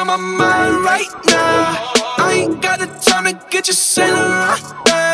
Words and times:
on 0.00 0.06
my 0.06 0.16
mind 0.16 0.84
right 0.84 1.08
now. 1.26 1.92
I 2.18 2.32
ain't 2.44 2.62
got 2.62 2.78
the 2.78 2.86
time 2.86 3.24
to 3.24 3.46
get 3.50 3.66
you 3.68 3.74
sailing 3.74 4.14
right 4.14 4.72
now. 4.86 5.09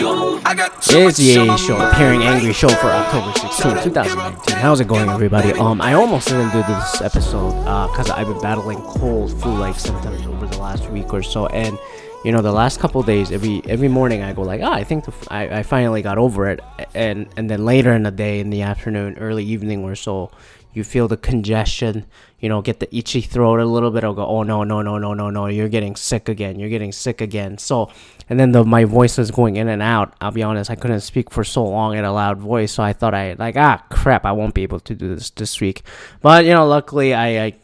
I 0.00 0.54
got 0.56 0.82
too 0.82 0.98
It 0.98 1.06
is 1.06 1.16
the 1.18 1.38
AA 1.38 1.56
show, 1.56 1.76
appearing 1.76 2.22
angry 2.22 2.52
show 2.52 2.68
for 2.68 2.88
October 2.88 3.32
16, 3.38 3.84
2019. 3.84 4.56
How's 4.56 4.80
it 4.80 4.88
going, 4.88 5.08
everybody? 5.08 5.52
Um, 5.52 5.80
I 5.80 5.92
almost 5.94 6.26
didn't 6.28 6.50
do 6.50 6.62
this 6.62 7.00
episode 7.00 7.52
because 7.90 8.10
I've 8.10 8.26
been 8.26 8.40
battling 8.40 8.78
cold, 8.82 9.40
flu-like 9.40 9.78
symptoms 9.78 10.26
over 10.26 10.46
the 10.46 10.58
last 10.58 10.90
week 10.90 11.14
or 11.14 11.22
so, 11.22 11.46
and 11.46 11.78
you 12.24 12.32
know, 12.32 12.40
the 12.40 12.50
last 12.52 12.80
couple 12.80 13.02
days, 13.02 13.30
every 13.30 13.62
every 13.66 13.88
morning 13.88 14.22
I 14.22 14.32
go 14.32 14.42
like, 14.42 14.62
ah, 14.64 14.72
I 14.72 14.82
think 14.82 15.04
the 15.04 15.12
f- 15.12 15.28
I, 15.30 15.58
I 15.58 15.62
finally 15.62 16.02
got 16.02 16.18
over 16.18 16.48
it, 16.48 16.58
and 16.94 17.28
and 17.36 17.48
then 17.48 17.64
later 17.64 17.92
in 17.92 18.02
the 18.02 18.10
day, 18.10 18.40
in 18.40 18.50
the 18.50 18.62
afternoon, 18.62 19.16
early 19.18 19.44
evening 19.44 19.84
or 19.84 19.94
so, 19.94 20.30
you 20.72 20.82
feel 20.82 21.06
the 21.06 21.18
congestion, 21.18 22.06
you 22.44 22.50
know, 22.50 22.60
get 22.60 22.78
the 22.78 22.94
itchy 22.94 23.22
throat 23.22 23.58
a 23.58 23.64
little 23.64 23.90
bit. 23.90 24.04
I'll 24.04 24.12
go, 24.12 24.26
oh 24.26 24.42
no, 24.42 24.64
no, 24.64 24.82
no, 24.82 24.98
no, 24.98 25.14
no, 25.14 25.30
no, 25.30 25.46
you're 25.46 25.70
getting 25.70 25.96
sick 25.96 26.28
again. 26.28 26.58
You're 26.58 26.68
getting 26.68 26.92
sick 26.92 27.22
again. 27.22 27.56
So, 27.56 27.90
and 28.28 28.38
then 28.38 28.52
the 28.52 28.62
my 28.64 28.84
voice 28.84 29.16
was 29.16 29.30
going 29.30 29.56
in 29.56 29.66
and 29.68 29.80
out. 29.80 30.14
I'll 30.20 30.30
be 30.30 30.42
honest, 30.42 30.70
I 30.70 30.74
couldn't 30.74 31.00
speak 31.00 31.30
for 31.30 31.42
so 31.42 31.64
long 31.64 31.96
in 31.96 32.04
a 32.04 32.12
loud 32.12 32.36
voice, 32.36 32.72
so 32.72 32.82
I 32.82 32.92
thought 32.92 33.14
I 33.14 33.32
like, 33.38 33.56
ah, 33.56 33.82
crap, 33.88 34.26
I 34.26 34.32
won't 34.32 34.52
be 34.52 34.62
able 34.62 34.80
to 34.80 34.94
do 34.94 35.14
this 35.14 35.30
this 35.30 35.58
week. 35.58 35.84
But 36.20 36.44
you 36.44 36.52
know, 36.52 36.66
luckily 36.66 37.14
I, 37.14 37.46
I 37.46 37.54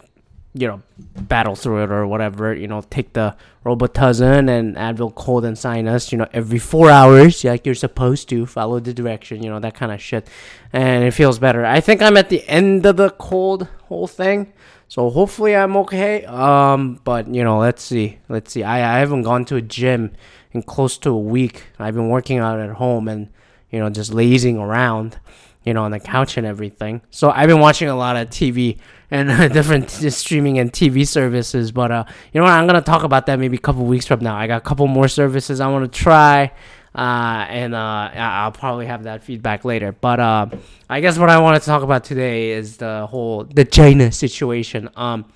you 0.54 0.66
know, 0.66 0.82
battle 0.98 1.56
through 1.56 1.84
it 1.84 1.90
or 1.90 2.06
whatever. 2.06 2.54
You 2.54 2.66
know, 2.66 2.82
take 2.88 3.12
the 3.12 3.36
Robitussin 3.66 4.48
and 4.48 4.76
Advil 4.76 5.14
cold 5.14 5.44
and 5.44 5.58
sinus. 5.58 6.10
You 6.10 6.16
know, 6.16 6.28
every 6.32 6.58
four 6.58 6.88
hours, 6.88 7.44
like 7.44 7.66
you're 7.66 7.74
supposed 7.74 8.30
to. 8.30 8.46
Follow 8.46 8.80
the 8.80 8.94
direction. 8.94 9.42
You 9.42 9.50
know 9.50 9.60
that 9.60 9.74
kind 9.74 9.92
of 9.92 10.00
shit, 10.00 10.26
and 10.72 11.04
it 11.04 11.10
feels 11.10 11.38
better. 11.38 11.66
I 11.66 11.80
think 11.80 12.00
I'm 12.00 12.16
at 12.16 12.30
the 12.30 12.48
end 12.48 12.86
of 12.86 12.96
the 12.96 13.10
cold 13.10 13.68
whole 13.90 14.06
thing, 14.06 14.52
so 14.88 15.10
hopefully 15.10 15.54
I'm 15.54 15.76
okay. 15.78 16.24
Um, 16.24 17.00
but 17.04 17.28
you 17.28 17.44
know, 17.44 17.58
let's 17.58 17.82
see, 17.82 18.18
let's 18.30 18.52
see. 18.52 18.62
I 18.62 18.96
I 18.96 18.98
haven't 19.00 19.22
gone 19.22 19.44
to 19.46 19.56
a 19.56 19.62
gym 19.62 20.12
in 20.52 20.62
close 20.62 20.96
to 20.98 21.10
a 21.10 21.18
week. 21.18 21.64
I've 21.78 21.94
been 21.94 22.08
working 22.08 22.38
out 22.38 22.58
at 22.58 22.70
home 22.70 23.08
and 23.08 23.28
you 23.70 23.78
know 23.78 23.90
just 23.90 24.14
lazing 24.14 24.56
around 24.56 25.18
you 25.64 25.74
know, 25.74 25.84
on 25.84 25.90
the 25.90 26.00
couch 26.00 26.36
and 26.36 26.46
everything. 26.46 27.02
So 27.10 27.30
I've 27.30 27.48
been 27.48 27.60
watching 27.60 27.88
a 27.88 27.96
lot 27.96 28.16
of 28.16 28.30
TV 28.30 28.78
and 29.10 29.52
different 29.52 29.90
streaming 29.90 30.58
and 30.58 30.72
TV 30.72 31.06
services. 31.06 31.70
But 31.70 31.92
uh, 31.92 32.04
you 32.32 32.40
know 32.40 32.44
what? 32.44 32.52
I'm 32.52 32.66
gonna 32.66 32.80
talk 32.80 33.02
about 33.02 33.26
that 33.26 33.38
maybe 33.38 33.56
a 33.56 33.60
couple 33.60 33.84
weeks 33.84 34.06
from 34.06 34.20
now. 34.20 34.36
I 34.36 34.46
got 34.46 34.58
a 34.58 34.64
couple 34.64 34.86
more 34.86 35.08
services 35.08 35.60
I 35.60 35.68
want 35.68 35.90
to 35.92 35.98
try, 35.98 36.52
uh, 36.94 37.46
and 37.48 37.74
uh, 37.74 38.10
I'll 38.14 38.52
probably 38.52 38.86
have 38.86 39.04
that 39.04 39.22
feedback 39.22 39.64
later. 39.64 39.92
But 39.92 40.20
uh, 40.20 40.46
I 40.88 41.00
guess 41.00 41.18
what 41.18 41.30
I 41.30 41.38
want 41.38 41.62
to 41.62 41.66
talk 41.66 41.82
about 41.82 42.04
today 42.04 42.50
is 42.50 42.78
the 42.78 43.06
whole 43.06 43.44
the 43.44 43.64
China 43.64 44.10
situation. 44.12 44.90
Um, 44.96 45.26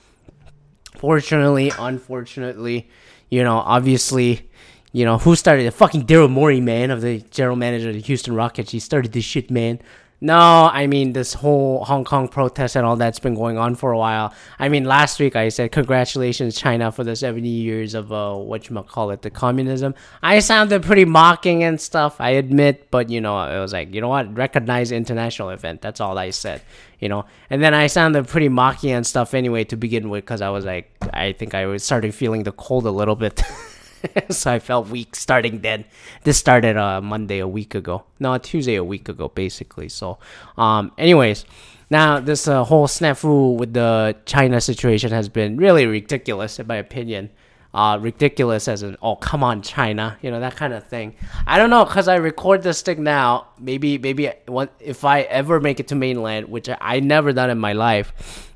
fortunately, 0.96 1.72
unfortunately, 1.78 2.88
you 3.30 3.42
know, 3.42 3.58
obviously. 3.58 4.50
You 4.96 5.04
know, 5.04 5.18
who 5.18 5.34
started 5.34 5.66
it? 5.66 5.72
Fucking 5.72 6.06
Daryl 6.06 6.30
Morey, 6.30 6.60
man, 6.60 6.92
of 6.92 7.00
the 7.00 7.18
general 7.32 7.56
manager 7.56 7.88
of 7.88 7.96
the 7.96 8.00
Houston 8.00 8.32
Rockets. 8.32 8.70
He 8.70 8.78
started 8.78 9.10
this 9.10 9.24
shit, 9.24 9.50
man. 9.50 9.80
No, 10.24 10.70
I 10.72 10.86
mean 10.86 11.12
this 11.12 11.34
whole 11.34 11.84
Hong 11.84 12.02
Kong 12.02 12.28
protest 12.28 12.76
and 12.76 12.86
all 12.86 12.96
that's 12.96 13.18
been 13.18 13.34
going 13.34 13.58
on 13.58 13.74
for 13.74 13.92
a 13.92 13.98
while. 13.98 14.32
I 14.58 14.70
mean, 14.70 14.84
last 14.84 15.20
week 15.20 15.36
I 15.36 15.50
said 15.50 15.70
congratulations 15.70 16.56
China 16.56 16.90
for 16.90 17.04
the 17.04 17.14
70 17.14 17.46
years 17.46 17.92
of 17.92 18.10
uh 18.10 18.34
what 18.34 18.70
you 18.70 18.82
call 18.84 19.10
it, 19.10 19.20
the 19.20 19.28
communism. 19.28 19.94
I 20.22 20.38
sounded 20.38 20.82
pretty 20.82 21.04
mocking 21.04 21.62
and 21.62 21.78
stuff, 21.78 22.22
I 22.22 22.30
admit, 22.30 22.90
but 22.90 23.10
you 23.10 23.20
know, 23.20 23.38
it 23.42 23.60
was 23.60 23.74
like, 23.74 23.92
you 23.92 24.00
know 24.00 24.08
what, 24.08 24.34
recognize 24.34 24.92
international 24.92 25.50
event. 25.50 25.82
That's 25.82 26.00
all 26.00 26.16
I 26.16 26.30
said, 26.30 26.62
you 27.00 27.10
know. 27.10 27.26
And 27.50 27.62
then 27.62 27.74
I 27.74 27.86
sounded 27.88 28.26
pretty 28.26 28.48
mocking 28.48 28.92
and 28.92 29.06
stuff 29.06 29.34
anyway 29.34 29.64
to 29.64 29.76
begin 29.76 30.08
with 30.08 30.24
cuz 30.24 30.40
I 30.40 30.48
was 30.48 30.64
like 30.64 30.90
I 31.12 31.32
think 31.32 31.52
I 31.52 31.66
was 31.66 31.84
started 31.84 32.14
feeling 32.14 32.44
the 32.44 32.52
cold 32.52 32.86
a 32.86 32.90
little 32.90 33.16
bit. 33.16 33.42
so 34.30 34.52
I 34.52 34.58
felt 34.58 34.88
weak 34.88 35.16
starting 35.16 35.60
then. 35.60 35.84
This 36.24 36.38
started 36.38 36.76
uh 36.76 37.00
Monday 37.00 37.38
a 37.38 37.48
week 37.48 37.74
ago. 37.74 38.04
No, 38.18 38.36
Tuesday 38.38 38.76
a 38.76 38.84
week 38.84 39.08
ago, 39.08 39.28
basically. 39.28 39.88
So, 39.88 40.18
um, 40.56 40.92
anyways, 40.98 41.44
now 41.90 42.20
this 42.20 42.48
uh, 42.48 42.64
whole 42.64 42.86
snafu 42.86 43.56
with 43.56 43.74
the 43.74 44.16
China 44.26 44.60
situation 44.60 45.10
has 45.12 45.28
been 45.28 45.56
really 45.56 45.86
ridiculous, 45.86 46.58
in 46.58 46.66
my 46.66 46.76
opinion. 46.76 47.30
Uh, 47.74 47.98
ridiculous 47.98 48.68
as 48.68 48.84
in, 48.84 48.96
oh 49.02 49.16
come 49.16 49.42
on 49.42 49.60
China, 49.60 50.16
you 50.22 50.30
know 50.30 50.38
that 50.38 50.54
kind 50.54 50.72
of 50.72 50.86
thing. 50.86 51.16
I 51.44 51.58
don't 51.58 51.70
know, 51.70 51.84
cause 51.84 52.06
I 52.06 52.14
record 52.14 52.62
this 52.62 52.82
thing 52.82 53.02
now. 53.02 53.48
Maybe, 53.58 53.98
maybe 53.98 54.30
if 54.78 55.04
I 55.04 55.22
ever 55.22 55.60
make 55.60 55.80
it 55.80 55.88
to 55.88 55.96
mainland, 55.96 56.48
which 56.48 56.68
I, 56.80 57.00
never 57.00 57.32
done 57.32 57.50
in 57.50 57.58
my 57.58 57.72
life 57.72 58.12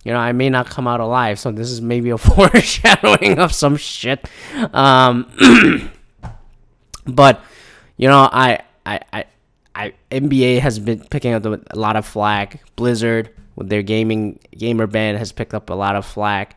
you 0.08 0.14
know, 0.14 0.20
I 0.20 0.32
may 0.32 0.48
not 0.48 0.70
come 0.70 0.88
out 0.88 1.00
alive. 1.00 1.38
So 1.38 1.52
this 1.52 1.70
is 1.70 1.82
maybe 1.82 2.08
a 2.08 2.16
foreshadowing 2.18 3.38
of 3.38 3.52
some 3.52 3.76
shit. 3.76 4.26
Um, 4.72 5.30
but 7.06 7.42
you 7.98 8.08
know, 8.08 8.28
I, 8.32 8.60
I, 8.86 9.00
I, 9.12 9.24
I, 9.74 9.94
NBA 10.10 10.60
has 10.60 10.78
been 10.78 11.00
picking 11.10 11.34
up 11.34 11.44
a 11.44 11.78
lot 11.78 11.96
of 11.96 12.06
flack. 12.06 12.62
Blizzard 12.74 13.28
with 13.54 13.68
their 13.68 13.82
gaming 13.82 14.38
gamer 14.56 14.86
band 14.86 15.18
has 15.18 15.30
picked 15.30 15.52
up 15.52 15.68
a 15.68 15.74
lot 15.74 15.94
of 15.94 16.06
flack. 16.06 16.56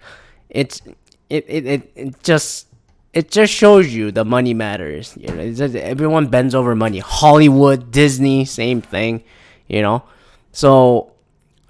It's 0.50 0.82
it 1.32 1.46
it, 1.48 1.92
it, 1.96 2.24
just 2.24 2.68
it 3.14 3.32
just 3.32 3.54
shows 3.54 3.94
you 3.94 4.12
the 4.12 4.26
money 4.26 4.54
matters. 4.54 5.16
You 5.18 5.34
know, 5.34 5.52
just, 5.54 5.76
everyone 5.76 6.28
bends 6.28 6.54
over 6.54 6.76
money. 6.76 7.00
Hollywood, 7.00 7.92
Disney, 7.92 8.46
same 8.46 8.82
thing. 8.82 9.24
You 9.68 9.82
know, 9.82 10.04
so 10.52 11.14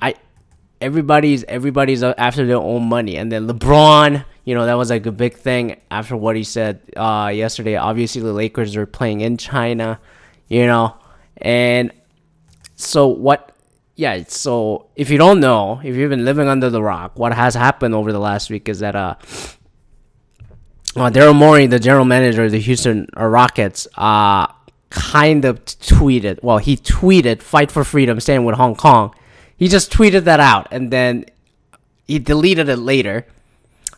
I 0.01 0.16
everybody's 0.81 1.44
everybody's 1.44 2.01
after 2.01 2.45
their 2.45 2.57
own 2.57 2.89
money, 2.89 3.17
and 3.17 3.31
then 3.31 3.47
LeBron, 3.47 4.25
you 4.45 4.55
know, 4.55 4.66
that 4.66 4.73
was 4.73 4.89
like 4.89 5.05
a 5.05 5.11
big 5.11 5.35
thing 5.35 5.79
after 5.91 6.17
what 6.17 6.35
he 6.35 6.43
said 6.43 6.81
uh, 6.97 7.31
yesterday. 7.33 7.75
Obviously, 7.75 8.22
the 8.22 8.33
Lakers 8.33 8.75
are 8.75 8.88
playing 8.88 9.22
in 9.22 9.38
China, 9.38 9.99
you 10.47 10.66
know, 10.66 10.95
and 11.38 11.91
so 12.75 13.07
what? 13.07 13.55
Yeah, 13.96 14.24
so 14.28 14.88
if 14.96 15.09
you 15.09 15.18
don't 15.18 15.40
know, 15.40 15.79
if 15.84 15.96
you've 15.96 16.09
been 16.09 16.25
living 16.25 16.47
under 16.47 16.69
the 16.69 16.81
rock, 16.81 17.19
what 17.19 17.34
has 17.34 17.53
happened 17.53 17.94
over 17.94 18.12
the 18.12 18.19
last 18.19 18.50
week 18.50 18.69
is 18.69 18.79
that 18.79 18.96
uh, 18.96 19.16
uh 20.96 21.09
Daryl 21.09 21.35
Morey, 21.35 21.68
the 21.68 21.79
general 21.79 22.06
manager 22.06 22.46
of 22.46 22.52
the 22.52 22.59
Houston 22.59 23.07
Rockets, 23.16 23.88
uh 23.96 24.47
kind 24.90 25.46
of 25.46 25.63
tweeted. 25.66 26.44
Well, 26.44 26.57
he 26.59 26.78
tweeted 26.78 27.41
"Fight 27.41 27.72
for 27.72 27.84
Freedom, 27.84 28.19
stand 28.19 28.46
with 28.46 28.56
Hong 28.56 28.75
Kong." 28.75 29.16
He 29.57 29.68
just 29.68 29.91
tweeted 29.91 30.23
that 30.23 30.40
out, 30.40 30.68
and 30.72 30.91
then 30.91 31.25
he 32.08 32.19
deleted 32.19 32.69
it 32.69 32.78
later. 32.78 33.25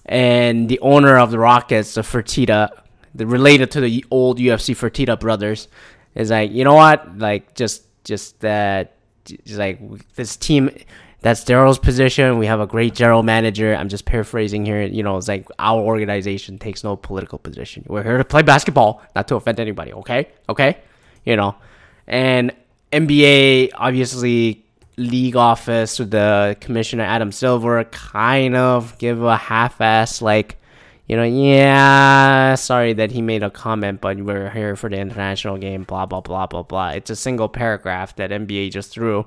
And 0.05 0.67
the 0.67 0.79
owner 0.81 1.17
of 1.17 1.31
the 1.31 1.39
Rockets, 1.39 1.93
the 1.93 2.01
Fertitta, 2.01 2.69
the 3.15 3.25
related 3.25 3.71
to 3.71 3.81
the 3.81 4.05
old 4.11 4.37
UFC 4.37 4.75
Fertitta 4.75 5.17
brothers, 5.19 5.69
is 6.13 6.29
like, 6.29 6.51
you 6.51 6.63
know 6.63 6.75
what? 6.75 7.17
Like, 7.17 7.55
just 7.55 7.83
just 8.03 8.41
that, 8.41 8.97
like 9.49 9.79
this 10.15 10.35
team. 10.35 10.69
That's 11.21 11.45
Daryl's 11.45 11.79
position. 11.79 12.37
We 12.37 12.47
have 12.47 12.59
a 12.59 12.67
great 12.67 12.93
general 12.93 13.23
manager. 13.23 13.73
I'm 13.73 13.87
just 13.87 14.03
paraphrasing 14.03 14.65
here. 14.65 14.81
You 14.81 15.03
know, 15.03 15.15
it's 15.17 15.29
like 15.29 15.47
our 15.57 15.79
organization 15.79 16.59
takes 16.59 16.83
no 16.83 16.97
political 16.97 17.39
position. 17.39 17.85
We're 17.87 18.03
here 18.03 18.17
to 18.17 18.25
play 18.25 18.41
basketball, 18.41 19.01
not 19.15 19.29
to 19.29 19.35
offend 19.35 19.59
anybody. 19.59 19.93
Okay, 19.93 20.27
okay, 20.49 20.77
you 21.23 21.37
know, 21.37 21.55
and 22.07 22.51
NBA 22.91 23.71
obviously 23.75 24.65
league 24.97 25.35
office 25.35 25.97
with 25.97 26.11
the 26.11 26.55
commissioner 26.59 27.03
Adam 27.03 27.31
Silver 27.31 27.83
kind 27.85 28.55
of 28.55 28.97
give 28.99 29.23
a 29.23 29.37
half-ass 29.37 30.21
like 30.21 30.57
you 31.07 31.17
know 31.17 31.23
yeah 31.23 32.55
sorry 32.55 32.93
that 32.93 33.11
he 33.11 33.21
made 33.21 33.43
a 33.43 33.49
comment 33.49 33.99
but 34.01 34.17
we're 34.17 34.49
here 34.49 34.75
for 34.75 34.89
the 34.89 34.97
international 34.97 35.57
game 35.57 35.83
blah 35.83 36.05
blah 36.05 36.21
blah 36.21 36.47
blah 36.47 36.63
blah 36.63 36.89
it's 36.89 37.09
a 37.09 37.15
single 37.15 37.49
paragraph 37.49 38.15
that 38.15 38.29
NBA 38.29 38.71
just 38.71 38.91
threw 38.91 39.25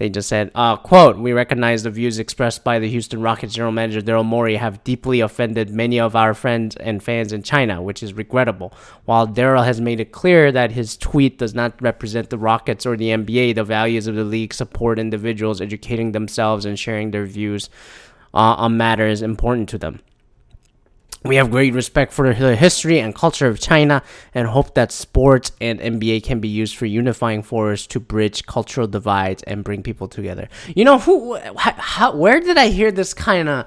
they 0.00 0.08
just 0.08 0.30
said, 0.30 0.50
uh, 0.54 0.78
quote, 0.78 1.18
we 1.18 1.34
recognize 1.34 1.82
the 1.82 1.90
views 1.90 2.18
expressed 2.18 2.64
by 2.64 2.78
the 2.78 2.88
Houston 2.88 3.20
Rockets 3.20 3.52
general 3.52 3.70
manager 3.70 4.00
Daryl 4.00 4.24
Morey 4.24 4.56
have 4.56 4.82
deeply 4.82 5.20
offended 5.20 5.68
many 5.74 6.00
of 6.00 6.16
our 6.16 6.32
friends 6.32 6.74
and 6.76 7.02
fans 7.02 7.34
in 7.34 7.42
China, 7.42 7.82
which 7.82 8.02
is 8.02 8.14
regrettable. 8.14 8.72
While 9.04 9.28
Daryl 9.28 9.62
has 9.62 9.78
made 9.78 10.00
it 10.00 10.10
clear 10.10 10.50
that 10.52 10.72
his 10.72 10.96
tweet 10.96 11.36
does 11.36 11.54
not 11.54 11.82
represent 11.82 12.30
the 12.30 12.38
Rockets 12.38 12.86
or 12.86 12.96
the 12.96 13.10
NBA, 13.10 13.56
the 13.56 13.62
values 13.62 14.06
of 14.06 14.14
the 14.14 14.24
league 14.24 14.54
support 14.54 14.98
individuals 14.98 15.60
educating 15.60 16.12
themselves 16.12 16.64
and 16.64 16.78
sharing 16.78 17.10
their 17.10 17.26
views 17.26 17.68
uh, 18.32 18.56
on 18.56 18.78
matters 18.78 19.20
important 19.20 19.68
to 19.68 19.76
them. 19.76 20.00
We 21.22 21.36
have 21.36 21.50
great 21.50 21.74
respect 21.74 22.14
for 22.14 22.32
the 22.32 22.56
history 22.56 22.98
and 22.98 23.14
culture 23.14 23.46
of 23.46 23.60
China 23.60 24.02
and 24.34 24.48
hope 24.48 24.74
that 24.74 24.90
sports 24.90 25.52
and 25.60 25.78
NBA 25.78 26.24
can 26.24 26.40
be 26.40 26.48
used 26.48 26.76
for 26.76 26.86
unifying 26.86 27.42
force 27.42 27.86
to 27.88 28.00
bridge 28.00 28.46
cultural 28.46 28.86
divides 28.86 29.42
and 29.42 29.62
bring 29.62 29.82
people 29.82 30.08
together. 30.08 30.48
You 30.74 30.86
know 30.86 30.98
who 30.98 31.36
how, 31.56 32.16
where 32.16 32.40
did 32.40 32.56
I 32.56 32.68
hear 32.68 32.90
this 32.90 33.12
kind 33.12 33.50
of 33.50 33.66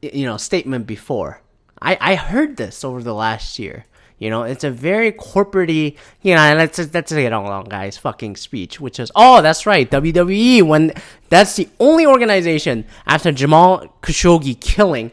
you 0.00 0.26
know 0.26 0.36
statement 0.36 0.86
before? 0.86 1.42
I 1.82 1.98
I 2.00 2.14
heard 2.14 2.56
this 2.56 2.84
over 2.84 3.02
the 3.02 3.14
last 3.14 3.58
year. 3.58 3.86
You 4.18 4.30
know, 4.30 4.44
it's 4.44 4.64
a 4.64 4.70
very 4.70 5.12
corporatey, 5.12 5.96
you 6.22 6.34
know, 6.34 6.54
let's 6.56 6.78
let's 6.94 7.12
get 7.12 7.32
along, 7.32 7.64
guys. 7.64 7.98
Fucking 7.98 8.36
speech, 8.36 8.80
which 8.80 9.00
is 9.00 9.10
oh, 9.16 9.42
that's 9.42 9.66
right, 9.66 9.90
WWE. 9.90 10.62
When 10.62 10.92
that's 11.30 11.56
the 11.56 11.68
only 11.80 12.06
organization 12.06 12.86
after 13.06 13.32
Jamal 13.32 13.92
Khashoggi 14.02 14.58
killing 14.60 15.10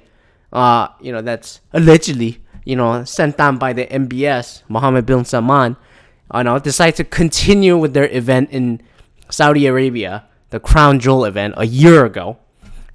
uh, 0.53 0.87
you 1.01 1.11
know, 1.11 1.21
that's 1.21 1.59
allegedly, 1.73 2.39
you 2.63 2.75
know, 2.75 3.03
sent 3.03 3.37
down 3.37 3.57
by 3.57 3.73
the 3.73 3.85
MBS, 3.87 4.61
Mohammed 4.69 5.05
bin 5.05 5.25
Salman, 5.25 5.75
you 6.33 6.43
know, 6.43 6.59
decide 6.59 6.95
to 6.97 7.03
continue 7.03 7.75
with 7.77 7.93
their 7.93 8.07
event 8.09 8.51
in 8.51 8.81
Saudi 9.29 9.65
Arabia, 9.65 10.25
the 10.51 10.59
Crown 10.59 10.99
Jewel 10.99 11.25
event, 11.25 11.55
a 11.57 11.65
year 11.65 12.05
ago. 12.05 12.37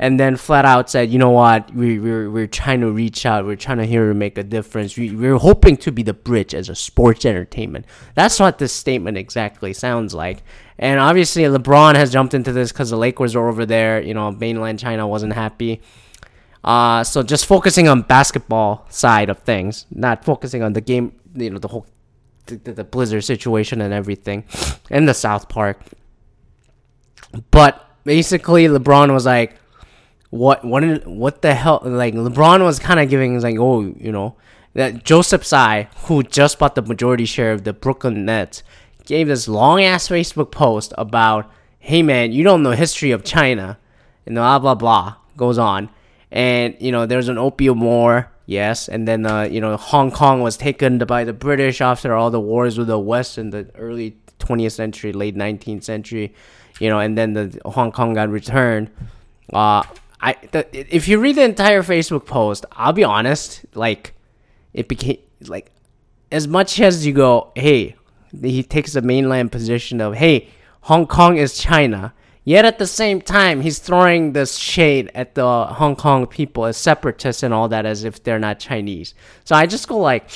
And 0.00 0.20
then 0.20 0.36
flat 0.36 0.64
out 0.64 0.88
said, 0.88 1.10
you 1.10 1.18
know 1.18 1.30
what, 1.30 1.74
we, 1.74 1.98
we're, 1.98 2.30
we're 2.30 2.46
trying 2.46 2.82
to 2.82 2.92
reach 2.92 3.26
out, 3.26 3.44
we're 3.44 3.56
trying 3.56 3.78
to 3.78 3.84
here 3.84 4.14
make 4.14 4.38
a 4.38 4.44
difference. 4.44 4.96
We, 4.96 5.10
we're 5.10 5.38
hoping 5.38 5.76
to 5.78 5.90
be 5.90 6.04
the 6.04 6.14
bridge 6.14 6.54
as 6.54 6.68
a 6.68 6.76
sports 6.76 7.24
entertainment. 7.24 7.86
That's 8.14 8.38
what 8.38 8.58
this 8.58 8.72
statement 8.72 9.18
exactly 9.18 9.72
sounds 9.72 10.14
like. 10.14 10.44
And 10.78 11.00
obviously, 11.00 11.42
LeBron 11.42 11.96
has 11.96 12.12
jumped 12.12 12.34
into 12.34 12.52
this 12.52 12.70
because 12.70 12.90
the 12.90 12.96
Lakers 12.96 13.34
are 13.34 13.48
over 13.48 13.66
there. 13.66 14.00
You 14.00 14.14
know, 14.14 14.30
mainland 14.30 14.78
China 14.78 15.08
wasn't 15.08 15.32
happy. 15.32 15.82
Uh, 16.64 17.04
so 17.04 17.22
just 17.22 17.46
focusing 17.46 17.88
on 17.88 18.02
basketball 18.02 18.84
side 18.88 19.30
of 19.30 19.38
things, 19.40 19.86
not 19.90 20.24
focusing 20.24 20.62
on 20.62 20.72
the 20.72 20.80
game, 20.80 21.12
you 21.34 21.50
know, 21.50 21.58
the 21.58 21.68
whole 21.68 21.86
the, 22.46 22.56
the 22.72 22.84
Blizzard 22.84 23.24
situation 23.24 23.80
and 23.80 23.92
everything, 23.92 24.44
in 24.90 25.06
the 25.06 25.14
South 25.14 25.48
Park. 25.48 25.80
But 27.50 27.84
basically, 28.04 28.66
LeBron 28.66 29.12
was 29.12 29.26
like, 29.26 29.56
"What? 30.30 30.64
What? 30.64 31.06
What 31.06 31.42
the 31.42 31.54
hell?" 31.54 31.80
Like 31.84 32.14
LeBron 32.14 32.64
was 32.64 32.78
kind 32.78 32.98
of 33.00 33.10
giving, 33.10 33.38
like, 33.40 33.56
"Oh, 33.58 33.82
you 33.82 34.12
know." 34.12 34.36
That 34.74 35.02
Joseph 35.02 35.44
Tsai, 35.44 35.88
who 36.04 36.22
just 36.22 36.58
bought 36.58 36.74
the 36.74 36.82
majority 36.82 37.24
share 37.24 37.52
of 37.52 37.64
the 37.64 37.72
Brooklyn 37.72 38.24
Nets, 38.26 38.62
gave 39.06 39.26
this 39.26 39.48
long 39.48 39.82
ass 39.82 40.08
Facebook 40.08 40.52
post 40.52 40.92
about, 40.96 41.50
"Hey 41.78 42.02
man, 42.02 42.32
you 42.32 42.44
don't 42.44 42.62
know 42.62 42.72
history 42.72 43.10
of 43.10 43.24
China," 43.24 43.78
and 44.26 44.36
blah 44.36 44.58
blah 44.58 44.74
blah 44.74 45.16
goes 45.36 45.58
on 45.58 45.88
and 46.30 46.76
you 46.80 46.92
know 46.92 47.06
there's 47.06 47.28
an 47.28 47.38
opium 47.38 47.80
war 47.80 48.30
yes. 48.46 48.88
And 48.88 49.06
then 49.06 49.26
uh, 49.26 49.42
you 49.42 49.60
know 49.60 49.76
hong 49.76 50.10
kong 50.10 50.40
was 50.40 50.56
taken 50.56 50.98
by 50.98 51.24
the 51.24 51.32
british 51.32 51.80
after 51.80 52.14
all 52.14 52.30
the 52.30 52.40
wars 52.40 52.78
with 52.78 52.88
the 52.88 52.98
west 52.98 53.38
in 53.38 53.50
the 53.50 53.70
early 53.76 54.16
20th 54.40 54.72
century 54.72 55.12
late 55.12 55.36
19th 55.36 55.84
century 55.84 56.32
you 56.80 56.88
know 56.88 56.98
and 56.98 57.18
then 57.18 57.34
the 57.34 57.60
hong 57.66 57.92
kong 57.92 58.14
got 58.14 58.28
returned. 58.28 58.90
Uh 59.52 59.82
i 60.20 60.34
the, 60.50 60.66
if 60.94 61.06
you 61.06 61.18
read 61.18 61.36
the 61.36 61.44
entire 61.44 61.82
facebook 61.82 62.26
post 62.26 62.64
i'll 62.72 62.92
be 62.92 63.04
honest 63.04 63.64
like 63.74 64.14
it 64.72 64.88
became 64.88 65.18
like 65.46 65.70
as 66.32 66.48
much 66.48 66.80
as 66.80 67.06
you 67.06 67.12
go 67.12 67.52
hey 67.54 67.94
he 68.42 68.62
takes 68.62 68.94
the 68.94 69.02
mainland 69.02 69.52
position 69.52 70.00
of 70.00 70.14
hey 70.14 70.48
hong 70.82 71.06
kong 71.06 71.36
is 71.36 71.56
china 71.56 72.12
Yet 72.48 72.64
at 72.64 72.78
the 72.78 72.86
same 72.86 73.20
time, 73.20 73.60
he's 73.60 73.78
throwing 73.78 74.32
this 74.32 74.56
shade 74.56 75.10
at 75.14 75.34
the 75.34 75.66
Hong 75.66 75.94
Kong 75.94 76.26
people 76.26 76.64
as 76.64 76.78
separatists 76.78 77.42
and 77.42 77.52
all 77.52 77.68
that, 77.68 77.84
as 77.84 78.04
if 78.04 78.22
they're 78.22 78.38
not 78.38 78.58
Chinese. 78.58 79.12
So 79.44 79.54
I 79.54 79.66
just 79.66 79.86
go 79.86 79.98
like, 79.98 80.30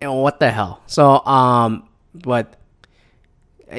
what 0.00 0.40
the 0.40 0.50
hell? 0.50 0.80
So 0.86 1.22
um, 1.26 1.86
but 2.14 2.56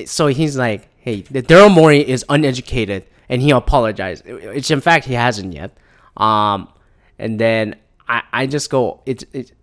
so 0.06 0.28
he's 0.28 0.56
like, 0.56 0.90
hey, 0.98 1.22
the 1.22 1.42
Daryl 1.42 1.74
Morey 1.74 2.08
is 2.08 2.24
uneducated, 2.30 3.08
and 3.28 3.42
he 3.42 3.50
apologized. 3.50 4.24
Which 4.24 4.70
in 4.70 4.80
fact 4.80 5.08
he 5.08 5.16
hasn't 5.16 5.54
yet. 5.54 5.76
Um, 6.18 6.70
and 7.18 7.40
then 7.40 7.78
I 8.08 8.22
I 8.32 8.46
just 8.46 8.70
go, 8.70 9.02
it's 9.08 9.26
it's 9.34 9.54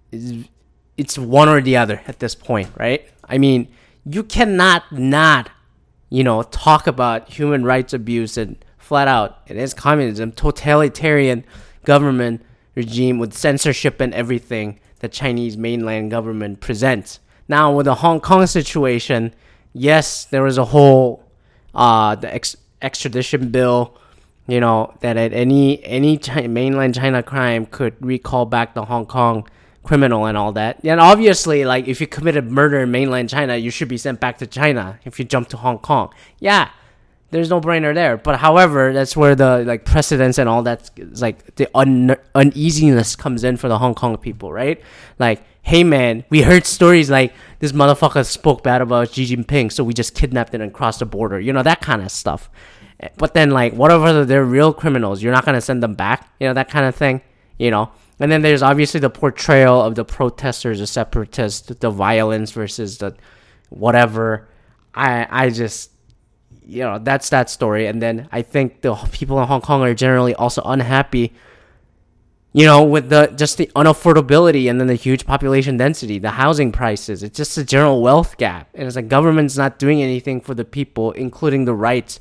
it's 0.97 1.17
one 1.17 1.49
or 1.49 1.61
the 1.61 1.77
other 1.77 2.03
at 2.09 2.19
this 2.19 2.35
point, 2.35 2.71
right? 2.77 3.09
I 3.23 3.39
mean, 3.39 3.69
you 4.05 4.25
cannot 4.25 4.91
not 4.91 5.51
you 6.11 6.25
know, 6.25 6.43
talk 6.43 6.87
about 6.87 7.29
human 7.29 7.65
rights 7.65 7.93
abuse 7.93 8.37
and 8.37 8.57
flat 8.77 9.09
out 9.09 9.39
it 9.47 9.57
is 9.57 9.75
communism, 9.75 10.33
totalitarian 10.33 11.45
government 11.85 12.43
regime 12.75 13.19
with 13.19 13.35
censorship 13.35 14.01
and 14.01 14.15
everything 14.15 14.79
the 15.01 15.09
Chinese 15.09 15.57
mainland 15.57 16.11
government 16.11 16.61
presents. 16.61 17.21
Now 17.49 17.73
with 17.73 17.87
the 17.87 17.97
Hong 17.97 18.21
Kong 18.21 18.47
situation, 18.47 19.35
yes, 19.73 20.25
there 20.25 20.43
was 20.43 20.59
a 20.59 20.67
whole 20.67 21.25
uh 21.75 22.15
the 22.15 22.33
ex- 22.35 22.57
extradition 22.81 23.51
bill, 23.51 23.97
you 24.47 24.61
know, 24.61 24.95
that 25.01 25.17
at 25.17 25.33
any 25.33 25.85
any 25.85 26.19
mainland 26.49 26.95
China 26.95 27.23
crime 27.23 27.67
could 27.67 27.95
recall 28.01 28.47
back 28.47 28.75
to 28.75 28.83
Hong 28.83 29.07
Kong 29.07 29.47
criminal 29.83 30.27
and 30.27 30.37
all 30.37 30.53
that. 30.53 30.81
And 30.85 31.01
obviously, 31.01 31.65
like 31.65 31.89
if 31.89 32.01
you 32.01 32.07
committed 32.07 32.51
murder 32.51 32.81
in 32.81 32.91
mainland 32.91 33.31
China, 33.31 33.57
you 33.57 33.71
should 33.71 33.89
be 33.89 33.99
sent 33.99 34.21
back 34.21 34.39
to 34.39 34.47
China. 34.47 34.99
If 35.05 35.19
you 35.19 35.25
jump 35.25 35.49
to 35.51 35.57
Hong 35.57 35.79
Kong, 35.79 36.13
yeah, 36.39 36.71
there's 37.31 37.51
no 37.51 37.61
brainer 37.61 37.95
there. 37.95 38.17
But 38.17 38.39
however, 38.39 38.93
that's 38.93 39.17
where 39.17 39.35
the 39.35 39.65
like 39.67 39.85
precedence 39.85 40.39
and 40.39 40.49
all 40.49 40.63
that, 40.63 40.91
like 41.21 41.55
the 41.57 41.69
un- 41.75 42.17
uneasiness 42.35 43.17
comes 43.17 43.45
in 43.45 43.57
for 43.57 43.69
the 43.69 43.79
Hong 43.79 43.95
Kong 43.95 44.17
people, 44.17 44.53
right? 44.53 44.81
Like, 45.19 45.43
hey 45.63 45.85
man, 45.85 46.25
we 46.31 46.43
heard 46.43 46.65
stories 46.65 47.11
like 47.11 47.35
this 47.59 47.73
motherfucker 47.73 48.25
spoke 48.25 48.63
bad 48.63 48.81
about 48.81 49.13
Xi 49.13 49.27
Jinping, 49.27 49.73
so 49.73 49.85
we 49.85 49.93
just 49.93 50.15
kidnapped 50.15 50.55
him 50.55 50.61
and 50.61 50.73
crossed 50.73 51.01
the 51.01 51.07
border. 51.07 51.39
You 51.39 51.53
know 51.53 51.63
that 51.63 51.81
kind 51.81 52.03
of 52.03 52.11
stuff. 52.11 52.51
But 53.17 53.33
then, 53.33 53.51
like, 53.51 53.75
whatever 53.75 54.25
they're 54.25 54.45
real 54.45 54.73
criminals, 54.73 55.23
you're 55.23 55.33
not 55.33 55.45
gonna 55.45 55.61
send 55.61 55.83
them 55.83 55.95
back. 55.95 56.33
You 56.41 56.49
know 56.49 56.55
that 56.55 56.69
kind 56.69 56.87
of 56.87 56.95
thing. 56.97 57.21
You 57.59 57.71
know, 57.71 57.91
and 58.20 58.32
then 58.32 58.43
there's 58.43 58.62
obviously 58.62 59.00
the 59.00 59.11
portrayal 59.11 59.81
of 59.81 59.94
the 59.94 60.05
protesters, 60.05 60.81
the 60.81 60.87
separatists, 60.87 61.69
the 61.69 61.91
violence 61.91 62.50
versus 62.50 62.99
the 62.99 63.15
whatever. 63.69 64.49
I 64.94 65.26
I 65.31 65.50
just 65.50 65.93
you 66.67 66.82
know 66.82 66.99
that's 66.99 67.29
that 67.31 67.49
story. 67.49 67.87
And 67.87 68.03
then 68.03 68.29
I 68.32 68.43
think 68.43 68.81
the 68.81 68.94
people 69.12 69.41
in 69.41 69.47
Hong 69.47 69.61
Kong 69.61 69.82
are 69.82 69.94
generally 69.94 70.35
also 70.35 70.62
unhappy. 70.65 71.32
You 72.53 72.65
know, 72.65 72.82
with 72.82 73.11
the 73.11 73.32
just 73.37 73.59
the 73.59 73.70
unaffordability 73.76 74.69
and 74.69 74.81
then 74.81 74.88
the 74.88 74.94
huge 74.94 75.26
population 75.26 75.76
density, 75.76 76.19
the 76.19 76.31
housing 76.31 76.73
prices, 76.73 77.23
it's 77.23 77.37
just 77.37 77.56
a 77.59 77.64
general 77.64 78.03
wealth 78.03 78.37
gap, 78.37 78.69
and 78.75 78.87
it's 78.87 78.97
like 78.97 79.09
government's 79.09 79.56
not 79.56 79.79
doing 79.79 80.03
anything 80.03 80.41
for 80.41 80.55
the 80.55 80.64
people, 80.64 81.12
including 81.12 81.67
the 81.67 81.75
rights 81.75 82.21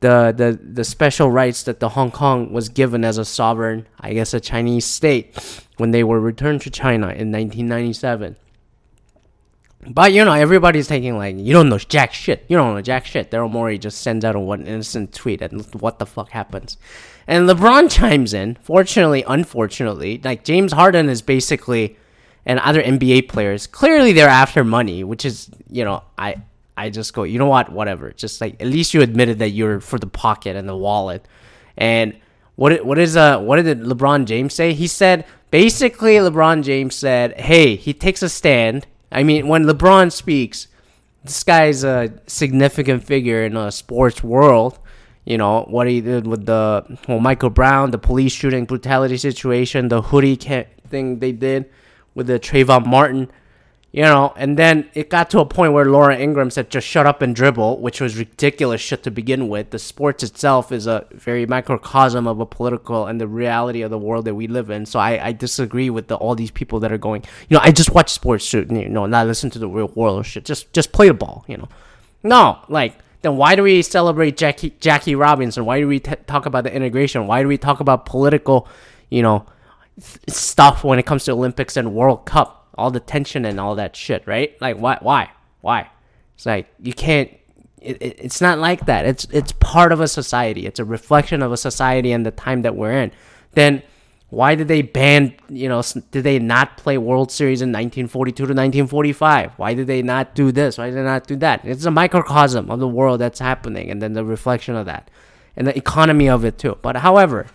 the, 0.00 0.32
the, 0.36 0.58
the 0.62 0.84
special 0.84 1.30
rights 1.30 1.62
that 1.64 1.80
the 1.80 1.90
Hong 1.90 2.10
Kong 2.10 2.52
was 2.52 2.68
given 2.68 3.04
as 3.04 3.18
a 3.18 3.24
sovereign, 3.24 3.86
I 4.00 4.12
guess 4.12 4.34
a 4.34 4.40
Chinese 4.40 4.84
state, 4.84 5.34
when 5.76 5.90
they 5.90 6.04
were 6.04 6.20
returned 6.20 6.60
to 6.62 6.70
China 6.70 7.06
in 7.06 7.32
1997. 7.32 8.36
But 9.88 10.12
you 10.12 10.24
know, 10.24 10.32
everybody's 10.32 10.88
taking 10.88 11.16
like, 11.16 11.36
you 11.38 11.52
don't 11.52 11.68
know 11.68 11.78
jack 11.78 12.12
shit. 12.12 12.44
You 12.48 12.56
don't 12.56 12.74
know 12.74 12.82
jack 12.82 13.06
shit. 13.06 13.30
Daryl 13.30 13.50
Morey 13.50 13.78
just 13.78 14.00
sends 14.00 14.24
out 14.24 14.34
a 14.34 14.40
one 14.40 14.66
innocent 14.66 15.14
tweet 15.14 15.40
and 15.42 15.64
what 15.74 15.98
the 15.98 16.06
fuck 16.06 16.30
happens. 16.30 16.76
And 17.26 17.48
LeBron 17.48 17.90
chimes 17.90 18.34
in. 18.34 18.56
Fortunately, 18.62 19.24
unfortunately, 19.26 20.20
like 20.24 20.44
James 20.44 20.72
Harden 20.72 21.08
is 21.08 21.22
basically 21.22 21.96
and 22.46 22.60
other 22.60 22.80
NBA 22.80 23.28
players, 23.28 23.66
clearly 23.66 24.12
they're 24.12 24.28
after 24.28 24.62
money, 24.62 25.02
which 25.02 25.24
is, 25.24 25.50
you 25.68 25.84
know, 25.84 26.04
I 26.16 26.36
I 26.76 26.90
just 26.90 27.14
go, 27.14 27.22
you 27.22 27.38
know 27.38 27.46
what, 27.46 27.72
whatever. 27.72 28.12
Just 28.12 28.40
like 28.40 28.60
at 28.60 28.66
least 28.66 28.92
you 28.94 29.02
admitted 29.02 29.38
that 29.38 29.50
you're 29.50 29.80
for 29.80 29.98
the 29.98 30.06
pocket 30.06 30.56
and 30.56 30.68
the 30.68 30.76
wallet. 30.76 31.26
And 31.76 32.16
what 32.56 32.84
what 32.84 32.98
is 32.98 33.16
uh 33.16 33.38
what 33.40 33.62
did 33.62 33.80
LeBron 33.80 34.26
James 34.26 34.54
say? 34.54 34.72
He 34.74 34.86
said 34.86 35.24
basically 35.50 36.14
LeBron 36.14 36.62
James 36.62 36.94
said, 36.94 37.38
"Hey, 37.40 37.76
he 37.76 37.94
takes 37.94 38.22
a 38.22 38.28
stand." 38.28 38.86
I 39.10 39.22
mean, 39.22 39.48
when 39.48 39.64
LeBron 39.64 40.12
speaks, 40.12 40.68
this 41.24 41.42
guy's 41.42 41.84
a 41.84 42.12
significant 42.26 43.04
figure 43.04 43.44
in 43.44 43.56
a 43.56 43.72
sports 43.72 44.22
world. 44.22 44.78
You 45.24 45.38
know 45.38 45.64
what 45.68 45.88
he 45.88 46.00
did 46.00 46.26
with 46.26 46.46
the 46.46 46.84
well, 47.08 47.20
Michael 47.20 47.50
Brown, 47.50 47.90
the 47.90 47.98
police 47.98 48.32
shooting 48.32 48.64
brutality 48.64 49.16
situation, 49.16 49.88
the 49.88 50.02
hoodie 50.02 50.36
thing 50.36 51.18
they 51.18 51.32
did 51.32 51.70
with 52.14 52.28
the 52.28 52.38
Trayvon 52.38 52.86
Martin 52.86 53.30
you 53.96 54.02
know, 54.02 54.34
and 54.36 54.58
then 54.58 54.90
it 54.92 55.08
got 55.08 55.30
to 55.30 55.40
a 55.40 55.46
point 55.46 55.72
where 55.72 55.86
Laura 55.86 56.14
Ingraham 56.14 56.50
said, 56.50 56.68
just 56.68 56.86
shut 56.86 57.06
up 57.06 57.22
and 57.22 57.34
dribble, 57.34 57.80
which 57.80 57.98
was 57.98 58.18
ridiculous 58.18 58.82
shit 58.82 59.02
to 59.04 59.10
begin 59.10 59.48
with. 59.48 59.70
The 59.70 59.78
sports 59.78 60.22
itself 60.22 60.70
is 60.70 60.86
a 60.86 61.06
very 61.12 61.46
microcosm 61.46 62.26
of 62.26 62.38
a 62.38 62.44
political 62.44 63.06
and 63.06 63.18
the 63.18 63.26
reality 63.26 63.80
of 63.80 63.90
the 63.90 63.96
world 63.96 64.26
that 64.26 64.34
we 64.34 64.48
live 64.48 64.68
in. 64.68 64.84
So 64.84 64.98
I, 64.98 65.28
I 65.28 65.32
disagree 65.32 65.88
with 65.88 66.08
the, 66.08 66.16
all 66.16 66.34
these 66.34 66.50
people 66.50 66.78
that 66.80 66.92
are 66.92 66.98
going, 66.98 67.24
you 67.48 67.56
know, 67.56 67.62
I 67.64 67.72
just 67.72 67.94
watch 67.94 68.12
sports, 68.12 68.52
you 68.52 68.66
know, 68.66 69.06
not 69.06 69.26
listen 69.26 69.48
to 69.48 69.58
the 69.58 69.66
real 69.66 69.90
world 69.94 70.26
shit. 70.26 70.44
Just, 70.44 70.74
just 70.74 70.92
play 70.92 71.08
the 71.08 71.14
ball, 71.14 71.46
you 71.48 71.56
know. 71.56 71.68
No, 72.22 72.58
like, 72.68 72.98
then 73.22 73.38
why 73.38 73.56
do 73.56 73.62
we 73.62 73.80
celebrate 73.80 74.36
Jackie, 74.36 74.74
Jackie 74.78 75.14
Robinson? 75.14 75.64
Why 75.64 75.80
do 75.80 75.88
we 75.88 76.00
t- 76.00 76.12
talk 76.26 76.44
about 76.44 76.64
the 76.64 76.74
integration? 76.74 77.26
Why 77.26 77.40
do 77.40 77.48
we 77.48 77.56
talk 77.56 77.80
about 77.80 78.04
political, 78.04 78.68
you 79.08 79.22
know, 79.22 79.46
th- 79.98 80.18
stuff 80.28 80.84
when 80.84 80.98
it 80.98 81.06
comes 81.06 81.24
to 81.24 81.32
Olympics 81.32 81.78
and 81.78 81.94
World 81.94 82.26
Cup, 82.26 82.65
all 82.76 82.90
the 82.90 83.00
tension 83.00 83.44
and 83.44 83.58
all 83.58 83.74
that 83.76 83.96
shit, 83.96 84.26
right? 84.26 84.60
Like 84.60 84.76
why 84.76 84.98
why? 85.00 85.30
Why? 85.60 85.90
It's 86.34 86.46
like 86.46 86.68
you 86.80 86.92
can't 86.92 87.30
it, 87.80 88.02
it, 88.02 88.16
it's 88.18 88.40
not 88.40 88.58
like 88.58 88.86
that. 88.86 89.06
It's 89.06 89.26
it's 89.30 89.52
part 89.52 89.92
of 89.92 90.00
a 90.00 90.08
society. 90.08 90.66
It's 90.66 90.80
a 90.80 90.84
reflection 90.84 91.42
of 91.42 91.52
a 91.52 91.56
society 91.56 92.12
and 92.12 92.26
the 92.26 92.30
time 92.30 92.62
that 92.62 92.76
we're 92.76 92.92
in. 92.92 93.12
Then 93.52 93.82
why 94.28 94.56
did 94.56 94.66
they 94.66 94.82
ban, 94.82 95.34
you 95.48 95.68
know, 95.68 95.82
did 96.10 96.24
they 96.24 96.40
not 96.40 96.76
play 96.76 96.98
World 96.98 97.30
Series 97.30 97.62
in 97.62 97.68
1942 97.68 98.34
to 98.36 98.42
1945? 98.42 99.52
Why 99.56 99.74
did 99.74 99.86
they 99.86 100.02
not 100.02 100.34
do 100.34 100.50
this? 100.50 100.78
Why 100.78 100.86
did 100.86 100.96
they 100.96 101.04
not 101.04 101.28
do 101.28 101.36
that? 101.36 101.64
It's 101.64 101.84
a 101.84 101.92
microcosm 101.92 102.70
of 102.70 102.80
the 102.80 102.88
world 102.88 103.20
that's 103.20 103.38
happening 103.38 103.88
and 103.88 104.02
then 104.02 104.14
the 104.14 104.24
reflection 104.24 104.74
of 104.74 104.86
that 104.86 105.10
and 105.56 105.66
the 105.66 105.76
economy 105.76 106.28
of 106.28 106.44
it 106.44 106.58
too. 106.58 106.76
But 106.82 106.96
however, 106.96 107.46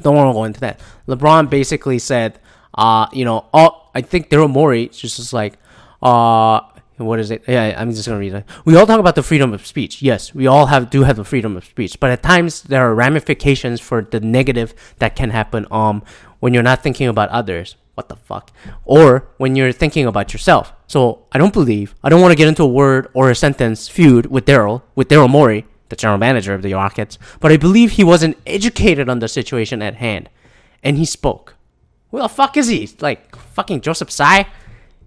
don't 0.00 0.16
want 0.16 0.30
to 0.30 0.32
go 0.32 0.44
into 0.44 0.60
that. 0.60 0.80
LeBron 1.06 1.50
basically 1.50 1.98
said, 1.98 2.40
uh, 2.74 3.06
you 3.12 3.24
know, 3.24 3.46
oh, 3.52 3.88
I 3.94 4.00
think 4.00 4.30
Daryl 4.30 4.50
Morey 4.50 4.88
just 4.88 5.18
was 5.18 5.32
like, 5.32 5.58
uh, 6.02 6.60
what 6.96 7.18
is 7.18 7.30
it? 7.30 7.42
Yeah, 7.48 7.74
I'm 7.76 7.90
just 7.90 8.06
gonna 8.06 8.20
read 8.20 8.34
it. 8.34 8.44
We 8.64 8.76
all 8.76 8.86
talk 8.86 9.00
about 9.00 9.14
the 9.14 9.22
freedom 9.22 9.52
of 9.52 9.66
speech. 9.66 10.00
Yes, 10.00 10.34
we 10.34 10.46
all 10.46 10.66
have 10.66 10.90
do 10.90 11.02
have 11.02 11.16
the 11.16 11.24
freedom 11.24 11.56
of 11.56 11.64
speech, 11.64 11.98
but 11.98 12.10
at 12.10 12.22
times 12.22 12.62
there 12.62 12.82
are 12.88 12.94
ramifications 12.94 13.80
for 13.80 14.02
the 14.02 14.20
negative 14.20 14.74
that 14.98 15.16
can 15.16 15.30
happen. 15.30 15.66
Um, 15.70 16.02
when 16.40 16.54
you're 16.54 16.62
not 16.62 16.82
thinking 16.82 17.08
about 17.08 17.30
others, 17.30 17.74
what 17.94 18.08
the 18.08 18.16
fuck, 18.16 18.52
or 18.84 19.28
when 19.38 19.56
you're 19.56 19.72
thinking 19.72 20.06
about 20.06 20.32
yourself. 20.32 20.72
So 20.86 21.26
I 21.32 21.38
don't 21.38 21.52
believe 21.52 21.94
I 22.04 22.08
don't 22.10 22.20
want 22.20 22.32
to 22.32 22.36
get 22.36 22.48
into 22.48 22.62
a 22.62 22.68
word 22.68 23.08
or 23.14 23.30
a 23.30 23.34
sentence 23.34 23.88
feud 23.88 24.26
with 24.26 24.44
Daryl 24.44 24.82
with 24.94 25.08
Daryl 25.08 25.30
Morey, 25.30 25.66
the 25.88 25.96
general 25.96 26.18
manager 26.18 26.54
of 26.54 26.62
the 26.62 26.74
Rockets, 26.74 27.18
but 27.40 27.50
I 27.50 27.56
believe 27.56 27.92
he 27.92 28.04
wasn't 28.04 28.36
educated 28.46 29.08
on 29.08 29.18
the 29.18 29.28
situation 29.28 29.82
at 29.82 29.96
hand, 29.96 30.28
and 30.82 30.96
he 30.96 31.04
spoke. 31.04 31.56
Who 32.14 32.20
the 32.20 32.28
fuck 32.28 32.56
is 32.56 32.68
he? 32.68 32.88
Like 33.00 33.34
fucking 33.34 33.80
Joseph 33.80 34.08
Tsai? 34.08 34.46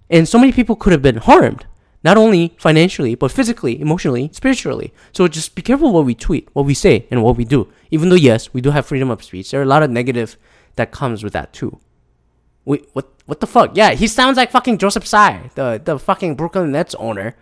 And 0.09 0.27
so 0.27 0.37
many 0.37 0.51
people 0.51 0.75
could 0.75 0.91
have 0.91 1.01
been 1.01 1.15
harmed 1.15 1.65
not 2.03 2.17
only 2.17 2.53
financially, 2.59 3.15
but 3.15 3.31
physically, 3.31 3.79
emotionally, 3.79 4.29
spiritually. 4.33 4.93
So 5.13 5.29
just 5.29 5.55
be 5.55 5.61
careful 5.61 5.93
what 5.93 6.03
we 6.03 6.13
tweet, 6.13 6.49
what 6.51 6.65
we 6.65 6.73
say, 6.73 7.07
and 7.09 7.23
what 7.23 7.37
we 7.37 7.45
do. 7.45 7.71
Even 7.91 8.09
though, 8.09 8.17
yes, 8.17 8.53
we 8.53 8.59
do 8.59 8.71
have 8.71 8.85
freedom 8.85 9.09
of 9.09 9.23
speech, 9.23 9.51
there 9.51 9.61
are 9.61 9.63
a 9.63 9.67
lot 9.67 9.83
of 9.83 9.89
negative 9.89 10.35
that 10.75 10.91
comes 10.91 11.23
with 11.23 11.31
that 11.31 11.53
too. 11.53 11.79
Wait, 12.65 12.89
what? 12.91 13.07
What 13.25 13.39
the 13.39 13.47
fuck? 13.47 13.77
Yeah, 13.77 13.91
he 13.91 14.07
sounds 14.07 14.35
like 14.35 14.51
fucking 14.51 14.77
Joseph 14.77 15.05
Tsai, 15.05 15.49
the 15.55 15.81
the 15.81 15.97
fucking 15.97 16.35
Brooklyn 16.35 16.73
Nets 16.73 16.93
owner, 16.95 17.37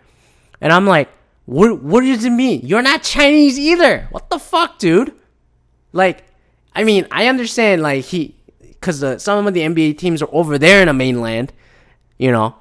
and 0.62 0.72
I'm 0.72 0.86
like, 0.86 1.10
what? 1.46 1.82
What 1.82 2.02
does 2.02 2.24
it 2.24 2.30
mean? 2.30 2.62
You're 2.64 2.84
not 2.84 3.02
Chinese 3.02 3.58
either. 3.58 4.08
What 4.12 4.30
the 4.30 4.38
fuck, 4.38 4.78
dude? 4.78 5.12
Like, 5.92 6.24
I 6.76 6.84
mean, 6.84 7.08
I 7.10 7.26
understand 7.26 7.82
like 7.82 8.06
he, 8.06 8.35
because 8.86 9.24
some 9.24 9.48
of 9.48 9.54
the 9.56 9.62
NBA 9.62 9.98
teams 9.98 10.22
are 10.22 10.30
over 10.32 10.60
there 10.60 10.80
in 10.80 10.88
the 10.88 10.94
mainland, 10.94 11.52
you 12.20 12.32
know, 12.32 12.56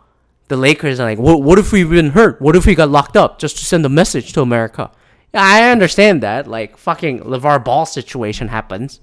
the 0.49 0.57
Lakers 0.57 0.99
are 0.99 1.05
like, 1.05 1.19
what, 1.19 1.43
what 1.43 1.59
if 1.59 1.71
we've 1.71 1.91
been 1.91 2.11
hurt? 2.11 2.41
What 2.41 2.57
if 2.57 2.65
we 2.65 2.75
got 2.75 2.89
locked 2.89 3.17
up 3.17 3.39
just 3.39 3.59
to 3.59 3.65
send 3.65 3.85
a 3.85 3.91
message 3.91 4.33
to 4.33 4.41
America? 4.41 4.91
Yeah, 5.35 5.43
I 5.43 5.71
understand 5.71 6.23
that. 6.23 6.47
Like, 6.47 6.79
fucking 6.79 7.21
LaVar 7.21 7.63
Ball 7.65 7.85
situation 7.85 8.49
happens. 8.49 9.01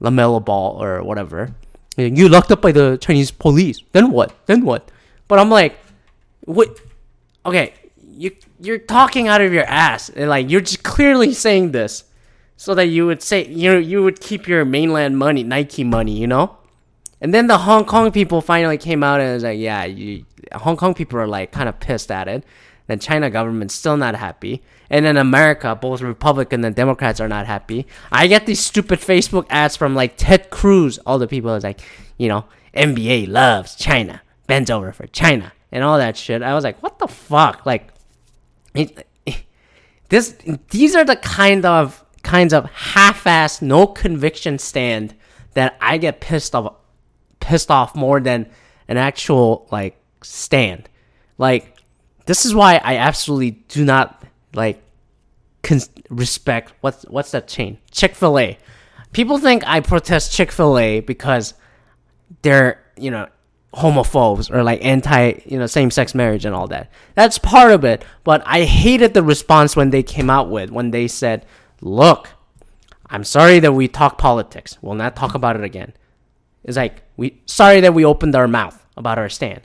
LaMelo 0.00 0.44
Ball 0.44 0.80
or 0.80 1.02
whatever. 1.02 1.54
You 1.96 2.28
locked 2.28 2.52
up 2.52 2.62
by 2.62 2.72
the 2.72 2.96
Chinese 3.00 3.30
police. 3.30 3.82
Then 3.92 4.10
what? 4.12 4.34
Then 4.46 4.64
what? 4.64 4.90
But 5.26 5.38
I'm 5.38 5.50
like, 5.50 5.78
what? 6.42 6.78
Okay, 7.44 7.72
you 8.08 8.32
you're 8.60 8.78
talking 8.78 9.28
out 9.28 9.40
of 9.40 9.52
your 9.52 9.64
ass. 9.64 10.10
And 10.10 10.28
like 10.28 10.50
you're 10.50 10.60
just 10.60 10.82
clearly 10.82 11.32
saying 11.32 11.72
this 11.72 12.04
so 12.56 12.74
that 12.74 12.86
you 12.86 13.06
would 13.06 13.22
say 13.22 13.46
you 13.46 13.76
you 13.76 14.02
would 14.02 14.20
keep 14.20 14.48
your 14.48 14.64
mainland 14.64 15.18
money, 15.18 15.42
Nike 15.42 15.84
money, 15.84 16.12
you 16.12 16.26
know. 16.26 16.56
And 17.20 17.32
then 17.32 17.46
the 17.46 17.58
Hong 17.58 17.84
Kong 17.84 18.12
people 18.12 18.40
finally 18.40 18.78
came 18.78 19.02
out 19.02 19.20
and 19.20 19.34
was 19.34 19.42
like, 19.42 19.58
yeah, 19.58 19.84
you, 19.84 20.26
Hong 20.52 20.76
Kong 20.76 20.94
people 20.94 21.18
are 21.18 21.26
like 21.26 21.50
kind 21.50 21.68
of 21.68 21.80
pissed 21.80 22.10
at 22.10 22.28
it. 22.28 22.44
Then 22.86 22.98
China 22.98 23.30
government's 23.30 23.74
still 23.74 23.96
not 23.96 24.14
happy. 24.14 24.62
And 24.90 25.04
then 25.04 25.16
America, 25.16 25.74
both 25.74 26.00
Republican 26.00 26.64
and 26.64 26.74
Democrats 26.74 27.20
are 27.20 27.28
not 27.28 27.46
happy. 27.46 27.86
I 28.12 28.26
get 28.26 28.46
these 28.46 28.60
stupid 28.60 29.00
Facebook 29.00 29.46
ads 29.50 29.76
from 29.76 29.94
like 29.94 30.14
Ted 30.16 30.50
Cruz. 30.50 30.98
All 31.06 31.18
the 31.18 31.26
people 31.26 31.54
is 31.54 31.64
like, 31.64 31.80
you 32.18 32.28
know, 32.28 32.44
NBA 32.74 33.28
loves 33.28 33.74
China, 33.74 34.22
bends 34.46 34.70
over 34.70 34.92
for 34.92 35.06
China, 35.08 35.52
and 35.72 35.82
all 35.82 35.98
that 35.98 36.16
shit. 36.16 36.42
I 36.42 36.54
was 36.54 36.62
like, 36.62 36.80
what 36.82 36.98
the 36.98 37.08
fuck? 37.08 37.66
Like, 37.66 37.88
it, 38.74 39.06
this, 40.10 40.36
these 40.70 40.94
are 40.94 41.04
the 41.04 41.16
kind 41.16 41.64
of 41.64 42.04
kinds 42.26 42.52
of 42.52 42.68
half-ass, 42.70 43.62
no 43.62 43.86
conviction 43.86 44.58
stand 44.58 45.14
that 45.54 45.76
I 45.80 45.96
get 45.96 46.20
pissed 46.20 46.54
off, 46.54 46.74
pissed 47.40 47.70
off 47.70 47.94
more 47.94 48.20
than 48.20 48.50
an 48.88 48.96
actual 48.96 49.68
like 49.70 49.96
stand. 50.22 50.88
Like, 51.38 51.76
this 52.26 52.44
is 52.44 52.54
why 52.54 52.80
I 52.82 52.96
absolutely 52.96 53.52
do 53.68 53.84
not 53.84 54.24
like 54.54 54.82
cons- 55.62 55.90
respect 56.08 56.72
what's 56.80 57.02
what's 57.04 57.30
that 57.32 57.48
chain 57.48 57.78
Chick 57.90 58.14
Fil 58.14 58.38
A. 58.38 58.58
People 59.12 59.38
think 59.38 59.66
I 59.66 59.80
protest 59.80 60.32
Chick 60.32 60.50
Fil 60.50 60.78
A 60.78 61.00
because 61.00 61.54
they're 62.42 62.82
you 62.96 63.10
know 63.10 63.28
homophobes 63.74 64.50
or 64.50 64.62
like 64.62 64.84
anti 64.84 65.40
you 65.44 65.58
know 65.58 65.66
same 65.66 65.90
sex 65.90 66.14
marriage 66.14 66.44
and 66.44 66.54
all 66.54 66.66
that. 66.68 66.90
That's 67.14 67.38
part 67.38 67.72
of 67.72 67.84
it. 67.84 68.04
But 68.24 68.42
I 68.46 68.64
hated 68.64 69.14
the 69.14 69.22
response 69.22 69.76
when 69.76 69.90
they 69.90 70.02
came 70.02 70.30
out 70.30 70.50
with 70.50 70.70
when 70.70 70.90
they 70.90 71.08
said, 71.08 71.46
"Look, 71.80 72.30
I'm 73.08 73.24
sorry 73.24 73.58
that 73.60 73.72
we 73.72 73.88
talk 73.88 74.18
politics. 74.18 74.78
We'll 74.80 74.94
not 74.94 75.16
talk 75.16 75.34
about 75.34 75.56
it 75.56 75.64
again." 75.64 75.92
It's 76.64 76.76
like 76.76 77.02
we 77.16 77.40
sorry 77.46 77.80
that 77.80 77.94
we 77.94 78.04
opened 78.04 78.34
our 78.34 78.48
mouth 78.48 78.84
about 78.96 79.18
our 79.18 79.28
stand 79.28 79.62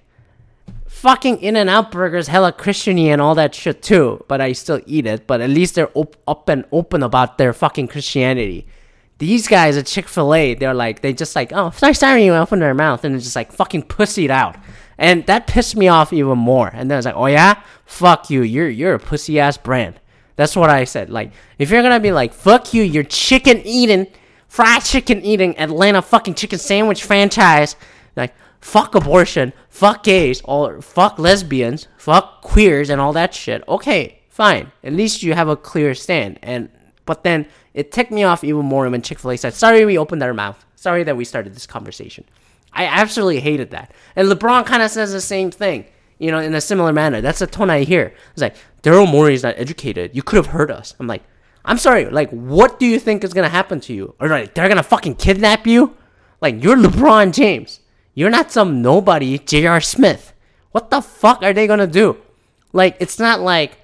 fucking 0.91 1.41
In 1.41 1.55
and 1.55 1.69
Out 1.69 1.91
burgers 1.91 2.27
hella 2.27 2.51
Christiany 2.51 3.07
and 3.07 3.21
all 3.21 3.33
that 3.35 3.55
shit 3.55 3.81
too, 3.81 4.23
but 4.27 4.41
I 4.41 4.51
still 4.51 4.81
eat 4.85 5.07
it. 5.07 5.25
But 5.25 5.41
at 5.41 5.49
least 5.49 5.73
they're 5.73 5.89
op- 5.95 6.17
up 6.27 6.49
and 6.49 6.65
open 6.71 7.01
about 7.01 7.37
their 7.37 7.53
fucking 7.53 7.87
Christianity. 7.87 8.67
These 9.17 9.47
guys 9.47 9.77
at 9.77 9.85
Chick 9.85 10.07
Fil 10.07 10.33
A, 10.33 10.53
they're 10.53 10.73
like, 10.73 11.01
they 11.01 11.13
just 11.13 11.35
like, 11.35 11.51
oh, 11.53 11.71
sorry, 11.71 11.93
sorry, 11.93 12.25
you 12.25 12.33
open 12.33 12.59
their 12.59 12.73
mouth 12.73 13.03
and 13.05 13.15
it's 13.15 13.23
just 13.23 13.35
like 13.35 13.51
fucking 13.51 13.83
pussied 13.83 14.29
out, 14.29 14.57
and 14.97 15.25
that 15.27 15.47
pissed 15.47 15.75
me 15.75 15.87
off 15.87 16.11
even 16.11 16.37
more. 16.37 16.69
And 16.73 16.91
then 16.91 16.95
I 16.95 16.99
was 16.99 17.05
like, 17.05 17.15
oh 17.15 17.27
yeah, 17.27 17.63
fuck 17.85 18.29
you, 18.29 18.41
you're 18.41 18.69
you're 18.69 18.95
a 18.95 18.99
pussy 18.99 19.39
ass 19.39 19.57
brand. 19.57 19.99
That's 20.41 20.55
what 20.55 20.71
I 20.71 20.85
said. 20.85 21.11
Like, 21.11 21.33
if 21.59 21.69
you're 21.69 21.83
gonna 21.83 21.99
be 21.99 22.11
like, 22.11 22.33
fuck 22.33 22.73
you, 22.73 22.81
you're 22.81 23.03
chicken 23.03 23.61
eating, 23.63 24.07
fried 24.47 24.83
chicken 24.83 25.21
eating 25.23 25.55
Atlanta 25.59 26.01
fucking 26.01 26.33
chicken 26.33 26.57
sandwich 26.57 27.03
franchise, 27.03 27.75
like 28.15 28.33
fuck 28.59 28.95
abortion, 28.95 29.53
fuck 29.69 30.01
gays, 30.01 30.41
or 30.45 30.81
fuck 30.81 31.19
lesbians, 31.19 31.87
fuck 31.95 32.41
queers, 32.41 32.89
and 32.89 32.99
all 32.99 33.13
that 33.13 33.35
shit. 33.35 33.63
Okay, 33.67 34.17
fine. 34.29 34.71
At 34.83 34.93
least 34.93 35.21
you 35.21 35.35
have 35.35 35.47
a 35.47 35.55
clear 35.55 35.93
stand. 35.93 36.39
And 36.41 36.69
but 37.05 37.23
then 37.23 37.45
it 37.75 37.91
ticked 37.91 38.11
me 38.11 38.23
off 38.23 38.43
even 38.43 38.65
more 38.65 38.89
when 38.89 39.03
Chick 39.03 39.19
Fil 39.19 39.29
A 39.29 39.37
said, 39.37 39.53
"Sorry, 39.53 39.85
we 39.85 39.95
opened 39.95 40.23
our 40.23 40.33
mouth. 40.33 40.65
Sorry 40.73 41.03
that 41.03 41.15
we 41.15 41.23
started 41.23 41.53
this 41.53 41.67
conversation." 41.67 42.23
I 42.73 42.85
absolutely 42.85 43.41
hated 43.41 43.69
that. 43.71 43.93
And 44.15 44.27
LeBron 44.27 44.65
kind 44.65 44.81
of 44.81 44.89
says 44.89 45.11
the 45.11 45.21
same 45.21 45.51
thing, 45.51 45.85
you 46.21 46.29
know, 46.29 46.37
in 46.37 46.53
a 46.53 46.61
similar 46.61 46.93
manner. 46.93 47.19
That's 47.19 47.39
the 47.39 47.47
tone 47.47 47.71
I 47.71 47.83
hear. 47.83 48.13
It's 48.33 48.41
like 48.41 48.55
Daryl 48.83 49.11
Morey 49.11 49.33
is 49.33 49.41
not 49.41 49.55
educated. 49.57 50.15
You 50.15 50.21
could 50.21 50.37
have 50.37 50.45
heard 50.45 50.69
us. 50.69 50.93
I'm 50.99 51.07
like, 51.07 51.23
I'm 51.65 51.79
sorry. 51.79 52.05
Like, 52.05 52.29
what 52.29 52.79
do 52.79 52.85
you 52.85 52.99
think 52.99 53.23
is 53.23 53.33
gonna 53.33 53.49
happen 53.49 53.79
to 53.81 53.93
you? 53.93 54.13
Or 54.19 54.27
like, 54.27 54.53
they're 54.53 54.69
gonna 54.69 54.83
fucking 54.83 55.15
kidnap 55.15 55.65
you? 55.65 55.97
Like, 56.39 56.63
you're 56.63 56.77
LeBron 56.77 57.33
James. 57.33 57.79
You're 58.13 58.29
not 58.29 58.51
some 58.51 58.83
nobody, 58.83 59.39
J.R. 59.39 59.81
Smith. 59.81 60.33
What 60.71 60.91
the 60.91 61.01
fuck 61.01 61.41
are 61.41 61.53
they 61.53 61.65
gonna 61.65 61.87
do? 61.87 62.17
Like, 62.71 62.97
it's 62.99 63.17
not 63.17 63.41
like 63.41 63.79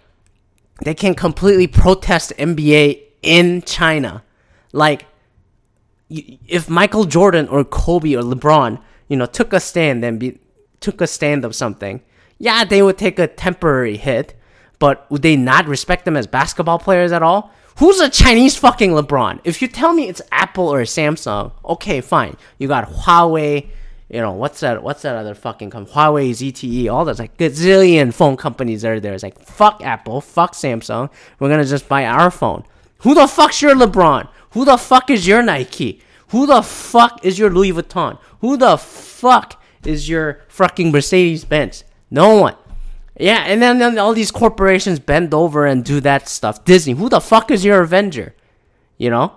they 0.83 0.93
can 0.93 1.15
completely 1.15 1.65
protest 1.65 2.33
NBA 2.37 3.01
in 3.23 3.63
China. 3.63 4.23
Like, 4.73 5.07
if 6.07 6.69
Michael 6.69 7.05
Jordan 7.05 7.47
or 7.47 7.63
Kobe 7.65 8.13
or 8.13 8.21
LeBron, 8.21 8.79
you 9.07 9.17
know, 9.17 9.25
took 9.25 9.53
a 9.53 9.59
stand 9.59 10.05
and 10.05 10.19
be, 10.19 10.39
took 10.79 11.01
a 11.01 11.07
stand 11.07 11.43
of 11.43 11.55
something, 11.55 12.01
yeah, 12.39 12.63
they 12.63 12.81
would 12.81 12.97
take 12.97 13.19
a 13.19 13.27
temporary 13.27 13.97
hit, 13.97 14.35
but 14.79 15.09
would 15.09 15.21
they 15.21 15.35
not 15.35 15.67
respect 15.67 16.05
them 16.05 16.17
as 16.17 16.27
basketball 16.27 16.79
players 16.79 17.11
at 17.11 17.23
all? 17.23 17.51
Who's 17.77 17.99
a 17.99 18.09
Chinese 18.09 18.55
fucking 18.55 18.91
LeBron? 18.91 19.41
If 19.43 19.61
you 19.61 19.67
tell 19.67 19.93
me 19.93 20.09
it's 20.09 20.21
Apple 20.31 20.67
or 20.67 20.81
Samsung, 20.81 21.51
okay, 21.63 22.01
fine. 22.01 22.35
You 22.57 22.67
got 22.67 22.89
Huawei, 22.89 23.69
you 24.09 24.21
know 24.21 24.31
what's 24.31 24.61
that 24.61 24.83
what's 24.83 25.01
that 25.01 25.17
other 25.17 25.35
fucking 25.35 25.69
company 25.69 25.93
huawei 25.93 26.29
zte 26.31 26.89
all 26.89 27.03
those 27.03 27.19
like 27.19 27.35
gazillion 27.37 28.13
phone 28.13 28.37
companies 28.37 28.81
that 28.81 28.91
are 28.91 28.99
there. 28.99 29.13
It's 29.13 29.23
like 29.23 29.39
fuck 29.39 29.81
apple 29.83 30.21
fuck 30.21 30.53
samsung. 30.53 31.09
We're 31.39 31.49
gonna 31.49 31.65
just 31.65 31.89
buy 31.89 32.05
our 32.05 32.31
phone. 32.31 32.63
Who 32.99 33.13
the 33.13 33.27
fuck's 33.27 33.61
your 33.61 33.75
lebron? 33.75 34.29
Who 34.51 34.63
the 34.63 34.77
fuck 34.77 35.09
is 35.09 35.27
your 35.27 35.43
nike? 35.43 36.01
Who 36.29 36.45
the 36.45 36.61
fuck 36.61 37.23
is 37.25 37.37
your 37.37 37.49
louis 37.49 37.73
vuitton? 37.73 38.17
Who 38.39 38.55
the 38.55 38.77
fuck 38.77 39.61
is 39.83 40.07
your 40.07 40.41
fucking 40.47 40.91
mercedes 40.91 41.43
benz 41.43 41.83
no 42.09 42.35
one 42.35 42.55
yeah 43.19 43.43
and 43.47 43.61
then, 43.61 43.79
then 43.79 43.97
all 43.97 44.13
these 44.13 44.31
corporations 44.31 44.99
bend 44.99 45.33
over 45.33 45.65
and 45.65 45.83
do 45.83 45.99
that 45.99 46.27
stuff 46.27 46.63
disney 46.65 46.93
who 46.93 47.09
the 47.09 47.21
fuck 47.21 47.51
is 47.51 47.65
your 47.65 47.81
avenger 47.81 48.33
you 48.97 49.09
know 49.09 49.31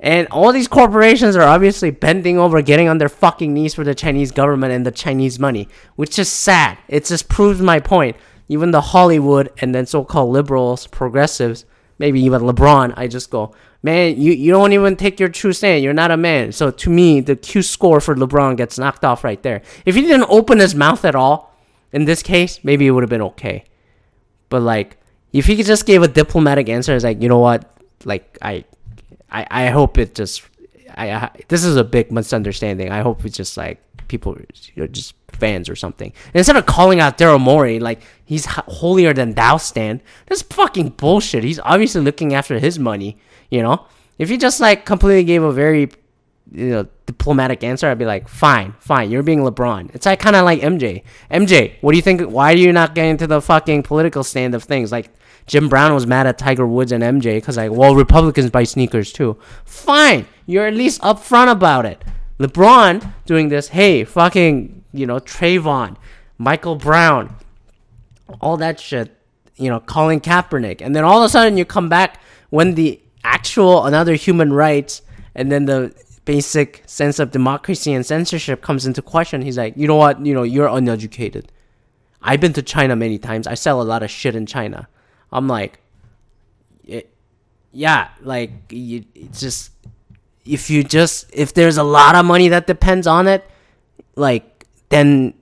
And 0.00 0.28
all 0.30 0.52
these 0.52 0.68
corporations 0.68 1.34
are 1.34 1.42
obviously 1.42 1.90
bending 1.90 2.38
over, 2.38 2.62
getting 2.62 2.88
on 2.88 2.98
their 2.98 3.08
fucking 3.08 3.52
knees 3.52 3.74
for 3.74 3.82
the 3.84 3.94
Chinese 3.96 4.30
government 4.30 4.72
and 4.72 4.86
the 4.86 4.92
Chinese 4.92 5.38
money, 5.40 5.66
which 5.96 6.18
is 6.18 6.28
sad. 6.30 6.78
It 6.86 7.04
just 7.06 7.28
proves 7.28 7.60
my 7.60 7.80
point. 7.80 8.16
Even 8.48 8.70
the 8.70 8.80
Hollywood 8.80 9.50
and 9.58 9.74
then 9.74 9.86
so 9.86 10.04
called 10.04 10.30
liberals, 10.30 10.86
progressives, 10.86 11.64
maybe 11.98 12.20
even 12.20 12.42
LeBron, 12.42 12.94
I 12.96 13.08
just 13.08 13.28
go, 13.30 13.54
man, 13.82 14.20
you, 14.20 14.32
you 14.32 14.52
don't 14.52 14.72
even 14.72 14.94
take 14.94 15.18
your 15.18 15.28
true 15.28 15.52
stand. 15.52 15.82
You're 15.82 15.92
not 15.92 16.12
a 16.12 16.16
man. 16.16 16.52
So 16.52 16.70
to 16.70 16.90
me, 16.90 17.20
the 17.20 17.34
Q 17.34 17.62
score 17.62 18.00
for 18.00 18.14
LeBron 18.14 18.56
gets 18.56 18.78
knocked 18.78 19.04
off 19.04 19.24
right 19.24 19.42
there. 19.42 19.62
If 19.84 19.96
he 19.96 20.02
didn't 20.02 20.30
open 20.30 20.60
his 20.60 20.76
mouth 20.76 21.04
at 21.04 21.16
all, 21.16 21.47
in 21.92 22.04
this 22.04 22.22
case, 22.22 22.60
maybe 22.62 22.86
it 22.86 22.90
would 22.90 23.02
have 23.02 23.10
been 23.10 23.22
okay. 23.22 23.64
But 24.48 24.62
like, 24.62 24.96
if 25.32 25.46
he 25.46 25.62
just 25.62 25.86
gave 25.86 26.02
a 26.02 26.08
diplomatic 26.08 26.68
answer, 26.68 26.94
it's 26.94 27.04
like, 27.04 27.22
you 27.22 27.28
know 27.28 27.38
what? 27.38 27.70
Like, 28.04 28.38
I, 28.40 28.64
I, 29.30 29.46
I 29.50 29.66
hope 29.68 29.98
it 29.98 30.14
just, 30.14 30.42
I, 30.96 31.10
I 31.12 31.30
this 31.48 31.64
is 31.64 31.76
a 31.76 31.84
big 31.84 32.10
misunderstanding. 32.10 32.90
I 32.90 33.00
hope 33.00 33.24
it's 33.24 33.36
just 33.36 33.56
like 33.56 33.82
people, 34.08 34.36
you 34.74 34.82
know, 34.82 34.86
just 34.86 35.14
fans 35.32 35.68
or 35.68 35.76
something. 35.76 36.12
And 36.26 36.36
instead 36.36 36.56
of 36.56 36.66
calling 36.66 37.00
out 37.00 37.18
Daryl 37.18 37.40
Morey 37.40 37.78
like 37.78 38.00
he's 38.24 38.46
holier 38.46 39.12
than 39.12 39.34
thou 39.34 39.58
stand, 39.58 40.00
that's 40.26 40.42
fucking 40.42 40.90
bullshit. 40.90 41.44
He's 41.44 41.60
obviously 41.60 42.00
looking 42.00 42.34
after 42.34 42.58
his 42.58 42.78
money, 42.78 43.18
you 43.50 43.62
know. 43.62 43.86
If 44.18 44.30
he 44.30 44.36
just 44.36 44.60
like 44.60 44.84
completely 44.84 45.24
gave 45.24 45.42
a 45.42 45.52
very 45.52 45.90
you 46.52 46.70
know 46.70 46.86
diplomatic 47.06 47.64
answer, 47.64 47.88
I'd 47.88 47.98
be 47.98 48.04
like, 48.04 48.28
fine, 48.28 48.74
fine, 48.80 49.10
you're 49.10 49.22
being 49.22 49.40
LeBron. 49.40 49.94
It's 49.94 50.06
like 50.06 50.20
kind 50.20 50.36
of 50.36 50.44
like 50.44 50.60
MJ. 50.60 51.02
MJ, 51.30 51.74
what 51.80 51.92
do 51.92 51.96
you 51.96 52.02
think? 52.02 52.22
Why 52.22 52.52
are 52.52 52.56
you 52.56 52.72
not 52.72 52.94
getting 52.94 53.16
to 53.18 53.26
the 53.26 53.40
fucking 53.40 53.82
political 53.82 54.24
stand 54.24 54.54
of 54.54 54.64
things? 54.64 54.92
Like 54.92 55.10
Jim 55.46 55.68
Brown 55.68 55.94
was 55.94 56.06
mad 56.06 56.26
at 56.26 56.38
Tiger 56.38 56.66
Woods 56.66 56.92
and 56.92 57.02
MJ 57.02 57.36
because 57.36 57.56
like, 57.56 57.70
well, 57.70 57.94
Republicans 57.94 58.50
buy 58.50 58.64
sneakers 58.64 59.12
too. 59.12 59.38
Fine, 59.64 60.26
you're 60.46 60.66
at 60.66 60.74
least 60.74 61.00
upfront 61.00 61.50
about 61.50 61.86
it. 61.86 62.04
LeBron 62.38 63.12
doing 63.26 63.48
this, 63.48 63.68
hey, 63.68 64.04
fucking, 64.04 64.84
you 64.92 65.06
know, 65.06 65.18
Trayvon, 65.18 65.96
Michael 66.36 66.76
Brown, 66.76 67.34
all 68.40 68.56
that 68.58 68.78
shit, 68.78 69.16
you 69.56 69.68
know, 69.68 69.80
Colin 69.80 70.20
Kaepernick. 70.20 70.80
And 70.80 70.94
then 70.94 71.04
all 71.04 71.22
of 71.22 71.26
a 71.26 71.28
sudden 71.28 71.56
you 71.56 71.64
come 71.64 71.88
back 71.88 72.20
when 72.50 72.74
the 72.74 73.00
actual 73.24 73.86
another 73.86 74.14
human 74.14 74.52
rights 74.52 75.02
and 75.34 75.50
then 75.50 75.64
the 75.64 75.94
basic 76.28 76.82
sense 76.84 77.18
of 77.18 77.30
democracy 77.30 77.94
and 77.94 78.04
censorship 78.04 78.60
comes 78.60 78.84
into 78.84 79.00
question. 79.00 79.40
He's 79.40 79.56
like, 79.56 79.74
you 79.78 79.88
know 79.88 79.94
what, 79.96 80.26
you 80.26 80.34
know, 80.34 80.42
you're 80.42 80.68
uneducated. 80.68 81.50
I've 82.20 82.38
been 82.38 82.52
to 82.52 82.60
China 82.60 82.94
many 82.96 83.16
times. 83.16 83.46
I 83.46 83.54
sell 83.54 83.80
a 83.80 83.86
lot 83.92 84.02
of 84.02 84.10
shit 84.10 84.36
in 84.36 84.44
China. 84.44 84.88
I'm 85.32 85.48
like, 85.48 85.80
yeah, 87.72 88.08
like 88.20 88.50
you, 88.68 89.06
just 89.32 89.72
if 90.44 90.68
you 90.68 90.84
just 90.84 91.30
if 91.32 91.54
there's 91.54 91.78
a 91.78 91.82
lot 91.82 92.14
of 92.14 92.26
money 92.26 92.48
that 92.48 92.66
depends 92.66 93.06
on 93.06 93.26
it, 93.26 93.42
like 94.14 94.66
then 94.90 95.32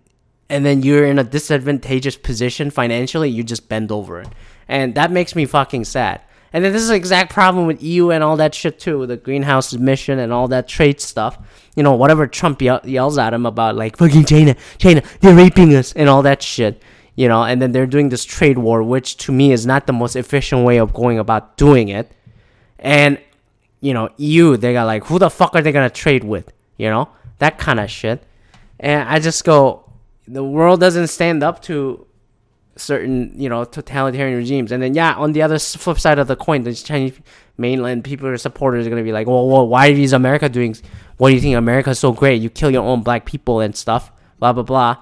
and 0.48 0.64
then 0.64 0.84
you're 0.84 1.06
in 1.06 1.18
a 1.18 1.24
disadvantageous 1.24 2.16
position 2.16 2.70
financially, 2.70 3.28
you 3.28 3.42
just 3.42 3.68
bend 3.68 3.90
over 3.90 4.20
it. 4.20 4.28
And 4.68 4.94
that 4.94 5.10
makes 5.10 5.34
me 5.34 5.46
fucking 5.46 5.84
sad. 5.84 6.20
And 6.56 6.64
then 6.64 6.72
this 6.72 6.80
is 6.80 6.88
the 6.88 6.94
exact 6.94 7.34
problem 7.34 7.66
with 7.66 7.82
EU 7.82 8.10
and 8.10 8.24
all 8.24 8.38
that 8.38 8.54
shit 8.54 8.78
too, 8.78 9.00
with 9.00 9.10
the 9.10 9.18
greenhouse 9.18 9.74
emission 9.74 10.18
and 10.18 10.32
all 10.32 10.48
that 10.48 10.66
trade 10.66 11.02
stuff. 11.02 11.36
You 11.76 11.82
know, 11.82 11.92
whatever 11.92 12.26
Trump 12.26 12.62
ye- 12.62 12.78
yells 12.84 13.18
at 13.18 13.34
him 13.34 13.44
about, 13.44 13.76
like 13.76 13.98
fucking 13.98 14.24
China, 14.24 14.56
China, 14.78 15.02
they're 15.20 15.34
raping 15.34 15.74
us 15.74 15.92
and 15.92 16.08
all 16.08 16.22
that 16.22 16.42
shit. 16.42 16.82
You 17.14 17.28
know, 17.28 17.42
and 17.42 17.60
then 17.60 17.72
they're 17.72 17.86
doing 17.86 18.08
this 18.08 18.24
trade 18.24 18.56
war, 18.56 18.82
which 18.82 19.18
to 19.18 19.32
me 19.32 19.52
is 19.52 19.66
not 19.66 19.86
the 19.86 19.92
most 19.92 20.16
efficient 20.16 20.64
way 20.64 20.78
of 20.78 20.94
going 20.94 21.18
about 21.18 21.58
doing 21.58 21.90
it. 21.90 22.10
And 22.78 23.18
you 23.82 23.92
know, 23.92 24.08
EU, 24.16 24.56
they 24.56 24.72
got 24.72 24.84
like, 24.84 25.04
who 25.04 25.18
the 25.18 25.28
fuck 25.28 25.54
are 25.54 25.60
they 25.60 25.72
gonna 25.72 25.90
trade 25.90 26.24
with? 26.24 26.50
You 26.78 26.88
know, 26.88 27.10
that 27.38 27.58
kind 27.58 27.80
of 27.80 27.90
shit. 27.90 28.22
And 28.80 29.06
I 29.06 29.18
just 29.18 29.44
go, 29.44 29.92
the 30.26 30.42
world 30.42 30.80
doesn't 30.80 31.08
stand 31.08 31.42
up 31.42 31.60
to 31.64 32.06
certain, 32.76 33.32
you 33.36 33.48
know, 33.48 33.64
totalitarian 33.64 34.36
regimes. 34.36 34.72
And 34.72 34.82
then, 34.82 34.94
yeah, 34.94 35.14
on 35.14 35.32
the 35.32 35.42
other 35.42 35.58
flip 35.58 35.98
side 35.98 36.18
of 36.18 36.28
the 36.28 36.36
coin, 36.36 36.62
the 36.62 36.74
Chinese 36.74 37.18
mainland 37.58 38.04
people 38.04 38.28
or 38.28 38.36
supporters 38.36 38.86
are 38.86 38.90
gonna 38.90 39.02
be 39.02 39.12
like, 39.12 39.26
well, 39.26 39.48
well, 39.48 39.66
why 39.66 39.88
is 39.88 40.12
America 40.12 40.48
doing? 40.48 40.76
What 41.16 41.30
do 41.30 41.34
you 41.34 41.40
think 41.40 41.56
America's 41.56 41.98
so 41.98 42.12
great? 42.12 42.42
You 42.42 42.50
kill 42.50 42.70
your 42.70 42.84
own 42.84 43.02
black 43.02 43.24
people 43.24 43.60
and 43.60 43.74
stuff, 43.74 44.12
blah 44.38 44.52
blah 44.52 44.62
blah. 44.62 44.96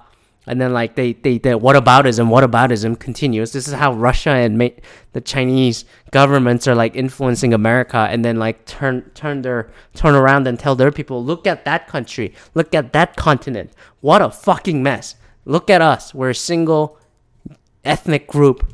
And 0.47 0.61
then 0.61 0.73
like 0.73 0.95
they 0.95 1.13
they 1.13 1.37
the 1.39 1.57
what 1.57 1.75
aboutism? 1.75 2.99
Continues. 2.99 3.51
This 3.51 3.67
is 3.67 3.73
how 3.73 3.93
russia 3.93 4.29
and 4.29 4.57
ma- 4.57 4.69
the 5.13 5.21
chinese 5.21 5.85
governments 6.11 6.67
are 6.67 6.75
like 6.75 6.95
influencing 6.95 7.53
america 7.53 8.07
and 8.11 8.23
then 8.23 8.37
like 8.37 8.65
turn 8.65 9.09
turn 9.15 9.41
their 9.41 9.71
turn 9.95 10.13
around 10.13 10.45
and 10.47 10.59
tell 10.59 10.75
their 10.75 10.91
people 10.91 11.23
look 11.23 11.47
at 11.47 11.65
that 11.65 11.87
country. 11.87 12.33
Look 12.53 12.75
at 12.75 12.93
that 12.93 13.15
continent. 13.15 13.71
What 14.01 14.21
a 14.21 14.29
fucking 14.29 14.83
mess. 14.83 15.15
Look 15.45 15.69
at 15.69 15.81
us. 15.81 16.13
We're 16.13 16.33
single 16.33 16.99
ethnic 17.85 18.27
group 18.27 18.65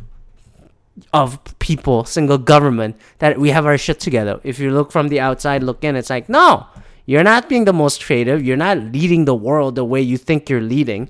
of 1.13 1.39
people 1.59 2.03
single 2.05 2.37
government 2.37 2.95
that 3.19 3.39
we 3.39 3.49
have 3.49 3.65
our 3.65 3.77
shit 3.77 3.99
together 3.99 4.39
if 4.43 4.59
you 4.59 4.71
look 4.71 4.91
from 4.91 5.07
the 5.07 5.19
outside 5.19 5.63
look 5.63 5.83
in 5.83 5.95
it's 5.95 6.09
like 6.09 6.29
no 6.29 6.65
you're 7.05 7.23
not 7.23 7.49
being 7.49 7.65
the 7.65 7.73
most 7.73 8.03
creative 8.03 8.43
you're 8.43 8.57
not 8.57 8.77
leading 8.77 9.25
the 9.25 9.35
world 9.35 9.75
the 9.75 9.85
way 9.85 10.01
you 10.01 10.17
think 10.17 10.49
you're 10.49 10.61
leading 10.61 11.09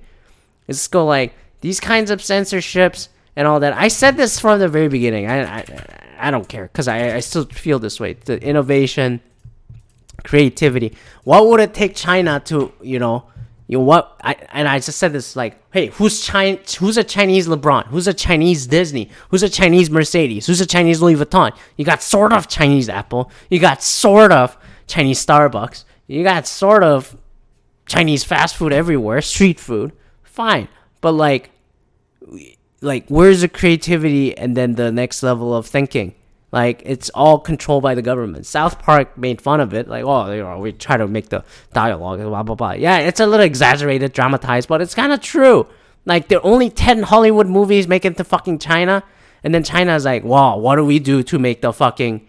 it's 0.68 0.88
go 0.88 1.06
like 1.06 1.34
these 1.62 1.80
kinds 1.80 2.12
of 2.12 2.22
censorships 2.22 3.10
and 3.36 3.48
all 3.48 3.60
that. 3.60 3.74
I 3.74 3.88
said 3.88 4.18
this 4.18 4.40
from 4.40 4.60
the 4.60 4.68
very 4.68 4.88
beginning. 4.88 5.30
I 5.30 5.60
I, 5.60 5.66
I 6.20 6.32
don't 6.32 6.48
care 6.48 6.64
because 6.64 6.88
I, 6.88 7.16
I 7.16 7.20
still 7.20 7.46
feel 7.46 7.80
this 7.80 8.00
way. 8.00 8.14
The 8.14 8.42
innovation, 8.42 9.22
creativity. 10.24 10.96
What 11.24 11.48
would 11.48 11.60
it 11.60 11.74
take 11.74 11.96
China 11.96 12.40
to 12.46 12.72
you 12.82 13.00
know? 13.00 13.26
You 13.72 13.78
know 13.78 13.86
what? 13.86 14.20
I 14.22 14.34
and 14.52 14.68
I 14.68 14.80
just 14.80 14.98
said 14.98 15.14
this 15.14 15.38
like, 15.38 15.56
hey, 15.72 15.88
who's? 15.88 16.28
Who's 16.28 16.98
a 16.98 17.06
Chinese 17.06 17.48
LeBron? 17.48 17.88
Who's 17.88 18.06
a 18.06 18.14
Chinese 18.14 18.68
Disney? 18.68 19.10
Who's 19.30 19.44
a 19.44 19.50
Chinese 19.50 19.90
Mercedes? 19.90 20.46
Who's 20.48 20.60
a 20.60 20.66
Chinese 20.66 21.02
Louis 21.02 21.16
Vuitton? 21.16 21.56
You 21.78 21.86
got 21.86 22.02
sort 22.02 22.34
of 22.34 22.50
Chinese 22.50 22.90
Apple. 22.90 23.32
You 23.50 23.60
got 23.60 23.82
sort 23.82 24.34
of 24.34 24.58
Chinese 24.88 25.26
Starbucks. 25.26 25.86
You 26.08 26.22
got 26.22 26.48
sort 26.48 26.84
of 26.84 27.16
Chinese 27.86 28.26
fast 28.26 28.58
food 28.58 28.74
everywhere, 28.74 29.22
street 29.22 29.58
food 29.58 29.94
fine. 30.32 30.68
But 31.00 31.14
like, 31.14 31.52
like 32.82 33.06
where's 33.08 33.40
the 33.40 33.48
creativity 33.48 34.38
and 34.38 34.58
then 34.58 34.76
the 34.76 34.92
next 34.92 35.24
level 35.24 35.56
of 35.56 35.66
thinking? 35.66 36.16
Like 36.52 36.82
it's 36.86 37.10
all 37.12 37.40
controlled 37.40 37.84
by 37.84 37.96
the 37.96 38.02
government. 38.02 38.46
South 38.46 38.80
Park 38.80 39.18
made 39.18 39.42
fun 39.42 39.62
of 39.62 39.74
it, 39.74 39.88
like, 39.88 40.04
oh, 40.04 40.32
you 40.32 40.44
know, 40.44 40.60
we 40.60 40.74
try 40.74 40.98
to 40.98 41.08
make 41.08 41.30
the 41.30 41.44
dialogue, 41.74 42.20
blah 42.20 42.44
blah 42.44 42.56
blah. 42.56 42.72
Yeah, 42.74 42.98
it's 43.00 43.20
a 43.20 43.26
little 43.26 43.46
exaggerated, 43.46 44.12
dramatized, 44.12 44.68
but 44.68 44.82
it's 44.82 44.94
kind 44.94 45.14
of 45.14 45.22
true. 45.22 45.68
Like 46.06 46.28
there 46.28 46.40
are 46.40 46.46
only 46.46 46.70
ten 46.70 47.04
Hollywood 47.04 47.48
movies 47.48 47.88
make 47.88 48.04
it 48.04 48.18
to 48.18 48.24
fucking 48.24 48.60
China, 48.60 49.04
and 49.44 49.56
then 49.56 49.64
China's 49.64 50.04
like, 50.04 50.24
wow, 50.24 50.58
what 50.58 50.76
do 50.76 50.86
we 50.86 51.00
do 51.00 51.24
to 51.24 51.40
make 51.40 51.62
the 51.62 51.72
fucking 51.72 52.28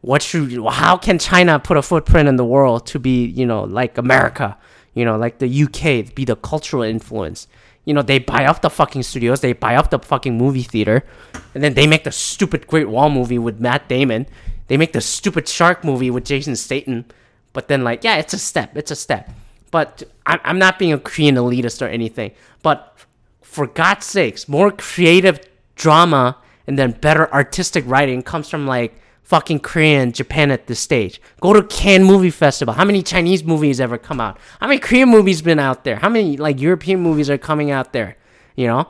what 0.00 0.22
should 0.22 0.52
how 0.66 0.96
can 0.96 1.18
China 1.18 1.58
put 1.58 1.76
a 1.76 1.82
footprint 1.82 2.28
in 2.28 2.36
the 2.36 2.44
world 2.44 2.86
to 2.86 2.98
be 2.98 3.24
you 3.26 3.46
know 3.46 3.64
like 3.64 3.96
America? 3.98 4.58
you 4.98 5.04
know, 5.04 5.16
like 5.16 5.38
the 5.38 5.62
UK 5.62 6.12
be 6.12 6.24
the 6.24 6.34
cultural 6.34 6.82
influence. 6.82 7.46
You 7.88 7.94
know, 7.94 8.02
they 8.02 8.18
buy 8.18 8.44
up 8.44 8.60
the 8.60 8.68
fucking 8.68 9.02
studios, 9.02 9.40
they 9.40 9.54
buy 9.54 9.74
up 9.74 9.88
the 9.88 9.98
fucking 9.98 10.36
movie 10.36 10.62
theater, 10.62 11.06
and 11.54 11.64
then 11.64 11.72
they 11.72 11.86
make 11.86 12.04
the 12.04 12.12
stupid 12.12 12.66
Great 12.66 12.86
Wall 12.86 13.08
movie 13.08 13.38
with 13.38 13.60
Matt 13.60 13.88
Damon. 13.88 14.26
They 14.66 14.76
make 14.76 14.92
the 14.92 15.00
stupid 15.00 15.48
Shark 15.48 15.82
movie 15.84 16.10
with 16.10 16.26
Jason 16.26 16.54
Statham. 16.54 17.06
But 17.54 17.68
then, 17.68 17.84
like, 17.84 18.04
yeah, 18.04 18.16
it's 18.16 18.34
a 18.34 18.38
step. 18.38 18.76
It's 18.76 18.90
a 18.90 18.94
step. 18.94 19.30
But 19.70 20.02
I'm 20.26 20.58
not 20.58 20.78
being 20.78 20.92
a 20.92 20.98
Korean 20.98 21.36
elitist 21.36 21.80
or 21.80 21.88
anything. 21.88 22.32
But 22.62 22.94
for 23.40 23.66
God's 23.66 24.04
sakes, 24.04 24.48
more 24.48 24.70
creative 24.70 25.40
drama 25.74 26.36
and 26.66 26.78
then 26.78 26.90
better 26.90 27.32
artistic 27.32 27.84
writing 27.86 28.22
comes 28.22 28.50
from 28.50 28.66
like 28.66 29.00
fucking 29.28 29.60
Korean, 29.60 30.10
Japan 30.10 30.50
at 30.50 30.68
this 30.68 30.80
stage. 30.80 31.20
Go 31.42 31.52
to 31.52 31.62
Cannes 31.62 32.04
Movie 32.04 32.30
Festival. 32.30 32.72
How 32.72 32.86
many 32.86 33.02
Chinese 33.02 33.44
movies 33.44 33.78
ever 33.78 33.98
come 33.98 34.22
out? 34.22 34.38
How 34.58 34.66
many 34.66 34.80
Korean 34.80 35.10
movies 35.10 35.42
been 35.42 35.58
out 35.58 35.84
there? 35.84 35.96
How 35.96 36.08
many 36.08 36.38
like 36.38 36.58
European 36.58 37.00
movies 37.00 37.28
are 37.28 37.36
coming 37.36 37.70
out 37.70 37.92
there? 37.92 38.16
You 38.56 38.68
know, 38.68 38.88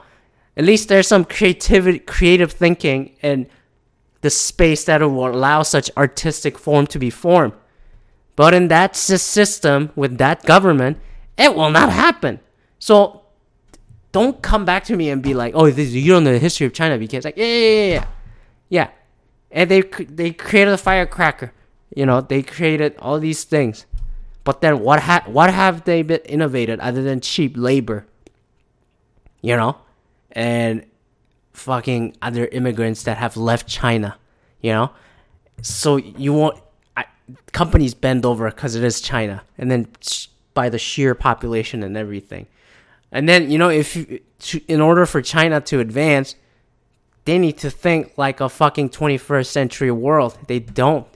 at 0.57 0.65
least 0.65 0.89
there's 0.89 1.09
some 1.09 1.25
creativity, 1.25 1.99
creative 1.99 2.53
thinking, 2.53 3.17
and 3.21 3.49
the 4.21 4.31
space 4.31 4.85
that 4.85 5.01
will 5.01 5.27
allow 5.27 5.65
such 5.65 5.91
artistic 5.97 6.57
form 6.57 6.87
to 6.87 7.01
be 7.01 7.11
formed. 7.11 7.55
But 8.37 8.55
in 8.55 8.69
that 8.69 8.95
system 8.95 9.91
with 9.97 10.19
that 10.19 10.45
government, 10.45 10.99
it 11.37 11.57
will 11.57 11.71
not 11.71 11.91
happen. 11.91 12.39
So 12.79 13.23
don't 14.13 14.41
come 14.41 14.65
back 14.65 14.85
to 14.85 14.95
me 14.95 15.11
and 15.11 15.21
be 15.21 15.35
like, 15.35 15.55
"Oh, 15.57 15.69
this, 15.69 15.91
you 15.91 16.13
don't 16.13 16.23
know 16.23 16.33
the 16.33 16.39
history 16.39 16.65
of 16.69 16.73
China," 16.73 16.97
because 16.97 17.25
like, 17.25 17.37
yeah, 17.37 17.45
yeah, 17.45 17.87
yeah, 17.95 18.07
yeah. 18.69 18.89
And 19.51 19.71
they 19.71 19.83
they 19.83 20.33
created 20.33 20.73
a 20.75 20.79
firecracker. 20.79 21.53
You 21.95 22.07
know, 22.07 22.21
they 22.21 22.43
created 22.43 22.95
all 22.99 23.19
these 23.19 23.45
things. 23.45 23.87
But 24.45 24.61
then 24.61 24.81
what 24.81 25.01
ha- 25.01 25.25
what 25.27 25.53
have 25.53 25.85
they 25.85 26.03
been 26.03 26.21
innovated 26.21 26.81
other 26.81 27.03
than 27.03 27.21
cheap 27.21 27.55
labor? 27.57 28.07
You 29.41 29.57
know? 29.57 29.79
And 30.33 30.85
fucking 31.53 32.17
other 32.23 32.47
immigrants 32.47 33.03
that 33.03 33.17
have 33.17 33.37
left 33.37 33.67
China, 33.67 34.17
you 34.61 34.73
know? 34.73 34.91
So 35.63 35.97
you 35.97 36.33
want 36.33 36.61
I 36.97 37.07
companies 37.53 37.95
bend 37.95 38.25
over 38.25 38.51
because 38.51 38.75
it 38.75 38.85
is 38.85 39.01
China, 39.01 39.43
and 39.57 39.71
then 39.71 39.89
by 40.55 40.69
the 40.69 40.79
sheer 40.79 41.15
population 41.15 41.83
and 41.83 41.97
everything. 41.97 42.47
And 43.11 43.29
then 43.29 43.51
you 43.51 43.59
know 43.59 43.71
if 43.71 43.97
you, 43.97 44.21
in 44.69 44.81
order 44.81 45.05
for 45.07 45.21
China 45.21 45.61
to 45.63 45.81
advance, 45.81 46.37
they 47.29 47.39
need 47.39 47.59
to 47.59 47.69
think 47.69 48.15
like 48.17 48.41
a 48.41 48.49
fucking 48.49 48.89
21st 48.89 49.45
century 49.45 49.91
world. 49.91 50.39
They 50.47 50.61
don't. 50.61 51.07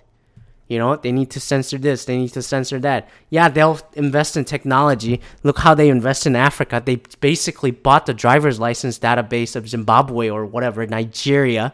You 0.68 0.78
know, 0.78 0.94
they 0.96 1.10
need 1.10 1.30
to 1.30 1.40
censor 1.40 1.78
this, 1.78 2.04
they 2.04 2.18
need 2.18 2.34
to 2.34 2.42
censor 2.42 2.78
that. 2.80 3.08
Yeah, 3.30 3.48
they'll 3.48 3.80
invest 3.94 4.36
in 4.36 4.44
technology. 4.44 5.22
Look 5.42 5.60
how 5.60 5.74
they 5.74 5.88
invest 5.88 6.26
in 6.26 6.36
Africa. 6.36 6.82
They 6.84 6.96
basically 7.20 7.70
bought 7.70 8.04
the 8.04 8.12
driver's 8.12 8.60
license 8.60 8.98
database 8.98 9.56
of 9.56 9.66
Zimbabwe 9.66 10.28
or 10.28 10.44
whatever, 10.44 10.86
Nigeria, 10.86 11.72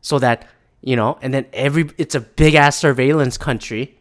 so 0.00 0.18
that, 0.18 0.48
you 0.80 0.96
know, 0.96 1.18
and 1.20 1.34
then 1.34 1.44
every 1.52 1.90
it's 1.98 2.14
a 2.14 2.20
big 2.20 2.54
ass 2.54 2.78
surveillance 2.78 3.36
country. 3.36 3.98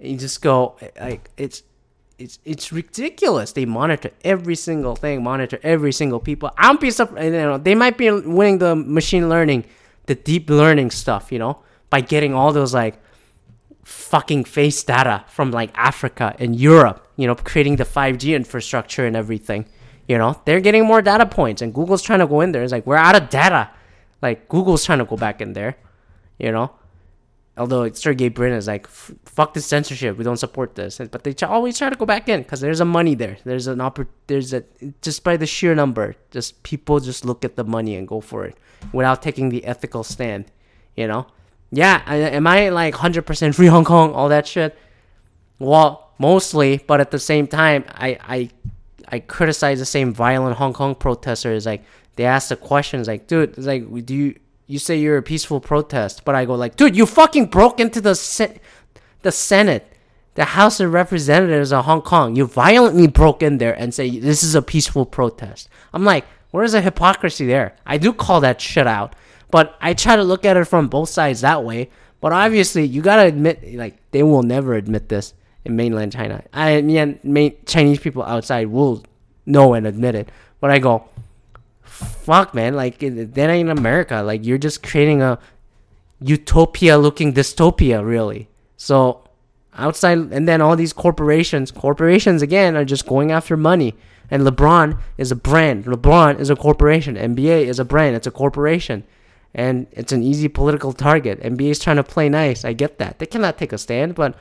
You 0.00 0.16
just 0.16 0.42
go 0.42 0.76
like 1.00 1.30
it's 1.36 1.62
it's 2.20 2.38
it's 2.44 2.72
ridiculous. 2.72 3.52
They 3.52 3.64
monitor 3.64 4.10
every 4.24 4.54
single 4.54 4.94
thing, 4.96 5.22
monitor 5.22 5.58
every 5.62 5.92
single 5.92 6.20
people. 6.20 6.50
I'm 6.56 6.76
be 6.76 6.90
surprised. 6.90 7.24
You 7.24 7.30
know, 7.32 7.58
they 7.58 7.74
might 7.74 7.96
be 7.96 8.10
winning 8.10 8.58
the 8.58 8.76
machine 8.76 9.28
learning, 9.28 9.64
the 10.06 10.14
deep 10.14 10.50
learning 10.50 10.90
stuff. 10.90 11.32
You 11.32 11.38
know, 11.38 11.62
by 11.88 12.00
getting 12.00 12.34
all 12.34 12.52
those 12.52 12.74
like 12.74 13.00
fucking 13.84 14.44
face 14.44 14.82
data 14.84 15.24
from 15.28 15.50
like 15.50 15.70
Africa 15.74 16.34
and 16.38 16.54
Europe, 16.58 17.06
you 17.16 17.26
know, 17.26 17.34
creating 17.34 17.76
the 17.76 17.84
5G 17.84 18.36
infrastructure 18.36 19.04
and 19.06 19.16
everything. 19.16 19.66
You 20.08 20.18
know, 20.18 20.40
they're 20.44 20.60
getting 20.60 20.84
more 20.84 21.02
data 21.02 21.26
points 21.26 21.62
and 21.62 21.72
Google's 21.74 22.02
trying 22.02 22.18
to 22.20 22.26
go 22.26 22.40
in 22.40 22.52
there. 22.52 22.62
It's 22.62 22.72
like, 22.72 22.86
we're 22.86 22.96
out 22.96 23.20
of 23.20 23.30
data. 23.30 23.70
Like, 24.20 24.48
Google's 24.48 24.84
trying 24.84 24.98
to 24.98 25.04
go 25.04 25.16
back 25.16 25.40
in 25.40 25.52
there, 25.52 25.76
you 26.38 26.50
know? 26.50 26.72
Although 27.60 27.92
Sergey 27.92 28.30
Brin 28.30 28.54
is 28.54 28.66
like, 28.66 28.86
fuck 28.86 29.52
this 29.54 29.66
censorship. 29.66 30.16
We 30.16 30.24
don't 30.24 30.38
support 30.38 30.74
this. 30.74 30.98
But 30.98 31.24
they 31.24 31.34
always 31.46 31.76
try 31.76 31.90
to 31.90 31.96
go 31.96 32.06
back 32.06 32.26
in 32.28 32.40
because 32.42 32.60
there's 32.60 32.80
a 32.80 32.86
money 32.86 33.14
there. 33.14 33.36
There's 33.44 33.66
an 33.66 33.78
oppor- 33.78 34.08
There's 34.28 34.54
a, 34.54 34.64
just 35.02 35.22
by 35.24 35.36
the 35.36 35.46
sheer 35.46 35.74
number, 35.74 36.16
just 36.30 36.62
people 36.62 37.00
just 37.00 37.24
look 37.24 37.44
at 37.44 37.56
the 37.56 37.64
money 37.64 37.96
and 37.96 38.08
go 38.08 38.20
for 38.22 38.46
it 38.46 38.56
without 38.92 39.20
taking 39.20 39.50
the 39.50 39.64
ethical 39.66 40.02
stand, 40.02 40.46
you 40.96 41.06
know? 41.06 41.26
yeah, 41.70 42.02
am 42.06 42.46
I 42.46 42.68
like 42.70 42.94
100% 42.94 43.54
free 43.54 43.68
Hong 43.68 43.84
Kong, 43.84 44.12
all 44.12 44.28
that 44.28 44.46
shit? 44.46 44.76
Well, 45.58 46.12
mostly, 46.18 46.82
but 46.86 47.00
at 47.00 47.10
the 47.10 47.18
same 47.18 47.46
time, 47.46 47.84
I 47.88 48.18
I 48.36 48.50
I 49.08 49.18
criticize 49.20 49.78
the 49.78 49.84
same 49.84 50.12
violent 50.12 50.56
Hong 50.56 50.72
Kong 50.72 50.94
protesters. 50.94 51.66
Like 51.66 51.84
they 52.16 52.24
ask 52.24 52.48
the 52.48 52.56
questions, 52.56 53.06
like, 53.06 53.26
dude, 53.26 53.56
like, 53.58 54.06
do 54.06 54.14
you 54.14 54.34
you 54.70 54.78
say 54.78 54.96
you're 54.96 55.18
a 55.18 55.22
peaceful 55.22 55.60
protest, 55.60 56.24
but 56.24 56.34
I 56.34 56.44
go 56.44 56.54
like, 56.54 56.76
dude, 56.76 56.96
you 56.96 57.04
fucking 57.04 57.46
broke 57.46 57.80
into 57.80 58.00
the 58.00 58.14
se- 58.14 58.60
the 59.22 59.32
Senate, 59.32 59.92
the 60.34 60.44
House 60.44 60.78
of 60.78 60.92
Representatives 60.92 61.72
of 61.72 61.84
Hong 61.86 62.02
Kong. 62.02 62.36
You 62.36 62.46
violently 62.46 63.08
broke 63.08 63.42
in 63.42 63.58
there 63.58 63.74
and 63.78 63.92
say 63.92 64.18
this 64.18 64.42
is 64.42 64.54
a 64.54 64.62
peaceful 64.62 65.04
protest. 65.04 65.68
I'm 65.92 66.04
like, 66.04 66.24
where's 66.52 66.72
the 66.72 66.80
hypocrisy 66.80 67.46
there? 67.46 67.76
I 67.84 67.98
do 67.98 68.12
call 68.12 68.40
that 68.42 68.60
shit 68.60 68.86
out. 68.86 69.16
But 69.50 69.76
I 69.80 69.94
try 69.94 70.14
to 70.14 70.22
look 70.22 70.44
at 70.44 70.56
it 70.56 70.66
from 70.66 70.86
both 70.86 71.08
sides 71.08 71.40
that 71.40 71.64
way. 71.64 71.90
But 72.20 72.32
obviously, 72.32 72.86
you 72.86 73.02
gotta 73.02 73.26
admit, 73.26 73.74
like 73.74 73.98
they 74.12 74.22
will 74.22 74.44
never 74.44 74.74
admit 74.74 75.08
this 75.08 75.34
in 75.64 75.74
mainland 75.74 76.12
China. 76.12 76.44
I 76.52 76.80
mean, 76.80 77.56
Chinese 77.66 77.98
people 77.98 78.22
outside 78.22 78.68
will 78.68 79.02
know 79.46 79.74
and 79.74 79.86
admit 79.86 80.14
it. 80.14 80.28
But 80.60 80.70
I 80.70 80.78
go, 80.78 81.08
fuck, 82.00 82.54
man, 82.54 82.74
like 82.74 82.98
then 82.98 83.50
in 83.50 83.68
America, 83.68 84.22
like 84.22 84.44
you're 84.44 84.58
just 84.58 84.82
creating 84.82 85.22
a 85.22 85.38
utopia-looking 86.20 87.32
dystopia, 87.34 88.04
really. 88.04 88.48
So 88.76 89.28
outside, 89.74 90.18
and 90.18 90.48
then 90.48 90.60
all 90.60 90.76
these 90.76 90.92
corporations, 90.92 91.70
corporations 91.70 92.42
again 92.42 92.76
are 92.76 92.84
just 92.84 93.06
going 93.06 93.30
after 93.32 93.56
money. 93.56 93.94
And 94.30 94.44
LeBron 94.44 95.00
is 95.18 95.32
a 95.32 95.36
brand. 95.36 95.86
LeBron 95.86 96.38
is 96.38 96.50
a 96.50 96.56
corporation. 96.56 97.16
NBA 97.16 97.64
is 97.64 97.78
a 97.78 97.84
brand. 97.84 98.14
It's 98.14 98.26
a 98.28 98.30
corporation 98.30 99.04
and 99.54 99.86
it's 99.92 100.12
an 100.12 100.22
easy 100.22 100.48
political 100.48 100.92
target. 100.92 101.40
NBA 101.40 101.70
is 101.70 101.78
trying 101.78 101.96
to 101.96 102.04
play 102.04 102.28
nice. 102.28 102.64
I 102.64 102.72
get 102.72 102.98
that. 102.98 103.18
They 103.18 103.26
cannot 103.26 103.58
take 103.58 103.72
a 103.72 103.78
stand, 103.78 104.14
but 104.14 104.36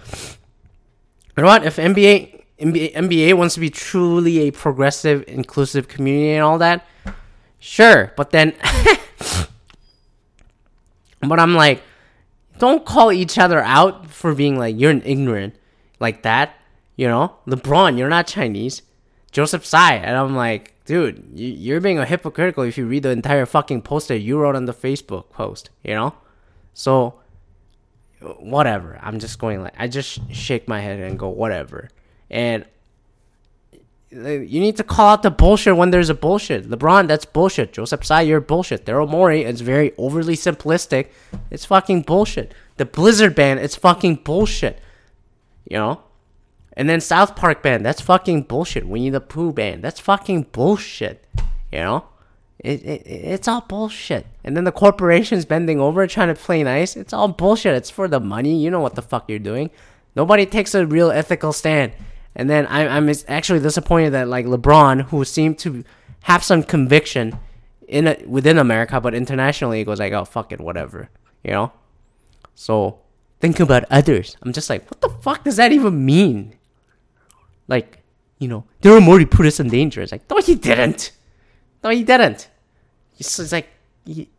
you 1.35 1.43
know 1.43 1.47
what? 1.47 1.65
If 1.65 1.77
NBA, 1.77 2.43
NBA 2.59 2.93
NBA 2.93 3.33
wants 3.35 3.55
to 3.55 3.59
be 3.59 3.69
truly 3.69 4.39
a 4.47 4.51
progressive, 4.51 5.23
inclusive 5.27 5.87
community 5.87 6.33
and 6.33 6.43
all 6.43 6.57
that, 6.59 6.85
sure. 7.59 8.13
But 8.15 8.31
then, 8.31 8.53
but 11.21 11.39
I'm 11.39 11.55
like, 11.55 11.83
don't 12.57 12.85
call 12.85 13.11
each 13.11 13.37
other 13.37 13.61
out 13.61 14.09
for 14.09 14.33
being 14.33 14.57
like 14.57 14.77
you're 14.77 14.91
an 14.91 15.03
ignorant 15.03 15.55
like 15.99 16.23
that. 16.23 16.55
You 16.95 17.07
know, 17.07 17.35
LeBron, 17.47 17.97
you're 17.97 18.09
not 18.09 18.27
Chinese. 18.27 18.81
Joseph 19.31 19.63
Tsai, 19.63 19.95
and 19.95 20.17
I'm 20.17 20.35
like, 20.35 20.73
dude, 20.85 21.23
you're 21.33 21.79
being 21.79 21.99
a 21.99 22.05
hypocritical 22.05 22.63
if 22.63 22.77
you 22.77 22.87
read 22.87 23.03
the 23.03 23.09
entire 23.09 23.45
fucking 23.45 23.83
post 23.83 24.07
that 24.07 24.19
you 24.19 24.39
wrote 24.39 24.55
on 24.55 24.65
the 24.65 24.73
Facebook 24.73 25.29
post, 25.29 25.69
you 25.83 25.93
know? 25.93 26.15
So, 26.73 27.19
whatever. 28.19 28.97
I'm 29.01 29.19
just 29.19 29.37
going 29.37 29.61
like, 29.61 29.75
I 29.77 29.87
just 29.87 30.33
shake 30.33 30.67
my 30.67 30.81
head 30.81 30.99
and 30.99 31.19
go, 31.19 31.29
whatever. 31.29 31.89
And 32.29 32.65
you 34.11 34.59
need 34.59 34.77
to 34.77 34.83
call 34.83 35.09
out 35.09 35.23
the 35.23 35.29
bullshit 35.29 35.75
when 35.77 35.91
there's 35.91 36.09
a 36.09 36.15
bullshit. 36.15 36.69
LeBron, 36.69 37.07
that's 37.07 37.25
bullshit. 37.25 37.73
Joseph 37.73 38.01
Tsai, 38.01 38.21
you're 38.21 38.41
bullshit. 38.41 38.85
Daryl 38.85 39.07
Morey, 39.07 39.43
it's 39.43 39.61
very 39.61 39.93
overly 39.97 40.35
simplistic. 40.35 41.07
It's 41.51 41.65
fucking 41.65 42.01
bullshit. 42.03 42.53
The 42.77 42.85
Blizzard 42.85 43.35
ban, 43.35 43.59
it's 43.59 43.75
fucking 43.75 44.15
bullshit. 44.23 44.79
You 45.69 45.77
know? 45.77 46.03
And 46.73 46.89
then 46.89 47.01
South 47.01 47.35
Park 47.35 47.61
band, 47.61 47.85
that's 47.85 48.01
fucking 48.01 48.43
bullshit. 48.43 48.87
Winnie 48.87 49.09
the 49.09 49.21
Pooh 49.21 49.53
band, 49.53 49.83
that's 49.83 49.99
fucking 49.99 50.47
bullshit. 50.51 51.23
You 51.71 51.79
know? 51.79 52.05
It, 52.57 52.83
it, 52.83 53.03
it's 53.05 53.47
all 53.47 53.61
bullshit. 53.61 54.25
And 54.43 54.57
then 54.57 54.63
the 54.63 54.71
corporations 54.71 55.45
bending 55.45 55.79
over 55.79 56.05
trying 56.07 56.27
to 56.29 56.35
play 56.35 56.63
nice, 56.63 56.95
it's 56.95 57.13
all 57.13 57.27
bullshit. 57.27 57.75
It's 57.75 57.89
for 57.89 58.07
the 58.07 58.19
money. 58.19 58.61
You 58.61 58.71
know 58.71 58.79
what 58.79 58.95
the 58.95 59.01
fuck 59.01 59.29
you're 59.29 59.39
doing. 59.39 59.69
Nobody 60.15 60.45
takes 60.45 60.73
a 60.73 60.85
real 60.85 61.11
ethical 61.11 61.53
stand. 61.53 61.93
And 62.39 62.49
then 62.49 62.67
I, 62.67 62.88
I'm 62.88 63.12
actually 63.28 63.60
disappointed 63.60 64.12
that 64.12 64.30
like 64.30 64.45
LeBron, 64.45 65.02
who 65.10 65.25
seemed 65.25 65.60
to 65.60 65.84
have 66.21 66.41
some 66.41 66.63
conviction 66.63 67.38
in 67.86 68.08
a, 68.08 68.15
within 68.25 68.58
America, 68.58 69.02
but 69.02 69.13
internationally, 69.13 69.80
he 69.80 69.84
goes 69.84 69.99
like, 69.99 70.13
oh 70.13 70.23
fuck 70.23 70.54
it, 70.54 70.62
whatever, 70.62 71.10
you 71.43 71.52
know. 71.52 71.73
So 72.56 73.02
think 73.41 73.60
about 73.60 73.84
others. 73.91 74.38
I'm 74.41 74.54
just 74.54 74.69
like, 74.69 74.89
what 74.89 75.02
the 75.02 75.10
fuck 75.10 75.43
does 75.43 75.58
that 75.58 75.73
even 75.73 76.06
mean? 76.06 76.56
Like, 77.67 78.04
you 78.38 78.47
know, 78.47 78.63
Daryl 78.82 79.04
Morey 79.04 79.25
put 79.25 79.45
us 79.45 79.60
in 79.60 79.67
danger. 79.67 80.02
It's 80.02 80.13
like, 80.13 80.30
no, 80.30 80.38
he 80.38 80.56
didn't. 80.56 81.12
No, 81.84 81.89
he 81.89 82.06
didn't. 82.06 82.49
It's, 83.17 83.38
it's 83.38 83.52
like, 83.52 83.67
he, 84.06 84.30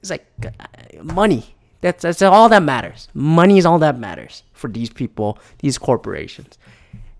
it's 0.00 0.10
like 0.10 0.26
uh, 0.44 1.04
money. 1.04 1.54
That's 1.82 2.02
that's 2.02 2.20
all 2.20 2.48
that 2.48 2.64
matters. 2.64 3.06
Money 3.14 3.58
is 3.58 3.64
all 3.64 3.78
that 3.78 3.96
matters 3.96 4.42
for 4.52 4.66
these 4.66 4.90
people, 4.90 5.38
these 5.60 5.78
corporations. 5.78 6.58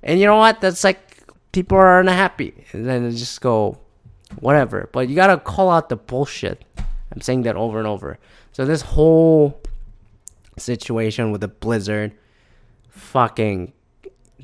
And 0.02 0.18
you 0.18 0.26
know 0.26 0.36
what? 0.36 0.60
That's 0.60 0.84
like 0.84 1.22
people 1.52 1.76
are 1.78 2.00
unhappy, 2.00 2.64
and 2.72 2.86
then 2.86 3.04
they 3.04 3.16
just 3.16 3.40
go, 3.40 3.78
whatever. 4.40 4.88
But 4.92 5.08
you 5.08 5.16
gotta 5.16 5.38
call 5.38 5.70
out 5.70 5.88
the 5.88 5.96
bullshit. 5.96 6.64
I'm 7.12 7.20
saying 7.20 7.42
that 7.42 7.56
over 7.56 7.78
and 7.78 7.86
over. 7.86 8.18
So 8.52 8.64
this 8.64 8.82
whole 8.82 9.60
situation 10.56 11.32
with 11.32 11.40
the 11.40 11.48
Blizzard, 11.48 12.12
fucking 12.88 13.72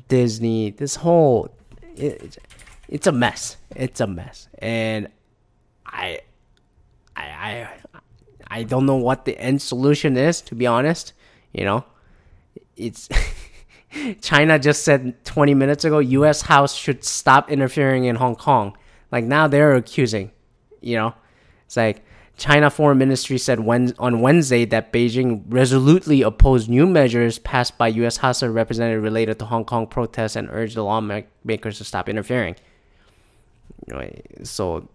Disney, 0.07 0.71
this 0.71 0.95
whole 0.95 1.49
it, 1.95 2.37
it's 2.87 3.07
a 3.07 3.11
mess. 3.11 3.57
It's 3.75 3.99
a 3.99 4.07
mess, 4.07 4.47
and 4.59 5.07
I, 5.85 6.21
I, 7.15 7.23
I, 7.23 7.69
I 8.47 8.63
don't 8.63 8.85
know 8.85 8.95
what 8.95 9.25
the 9.25 9.37
end 9.37 9.61
solution 9.61 10.17
is. 10.17 10.41
To 10.41 10.55
be 10.55 10.67
honest, 10.67 11.13
you 11.53 11.65
know, 11.65 11.85
it's 12.75 13.09
China 14.21 14.59
just 14.59 14.83
said 14.83 15.23
20 15.25 15.53
minutes 15.53 15.85
ago, 15.85 15.99
U.S. 15.99 16.41
House 16.41 16.75
should 16.75 17.03
stop 17.03 17.49
interfering 17.49 18.05
in 18.05 18.15
Hong 18.15 18.35
Kong. 18.35 18.77
Like 19.11 19.23
now 19.23 19.47
they're 19.47 19.75
accusing, 19.75 20.31
you 20.81 20.95
know, 20.95 21.13
it's 21.65 21.77
like 21.77 22.03
China 22.37 22.69
Foreign 22.69 22.97
Ministry 22.97 23.37
said 23.37 23.59
when, 23.61 23.93
on 23.97 24.21
Wednesday 24.21 24.65
that 24.65 24.93
Beijing 24.93 25.43
resolutely 25.47 26.21
opposed 26.21 26.69
new 26.69 26.85
measures 26.85 27.39
passed 27.39 27.77
by 27.77 27.87
U.S. 27.87 28.17
House 28.17 28.41
of 28.41 28.53
Representatives 28.53 29.01
related 29.01 29.39
to 29.39 29.45
Hong 29.45 29.65
Kong 29.65 29.87
protests 29.87 30.35
and 30.35 30.47
urged 30.51 30.75
the 30.75 30.83
lawmakers 30.83 31.77
to 31.79 31.83
stop 31.83 32.07
interfering. 32.09 32.55
So, 34.43 34.87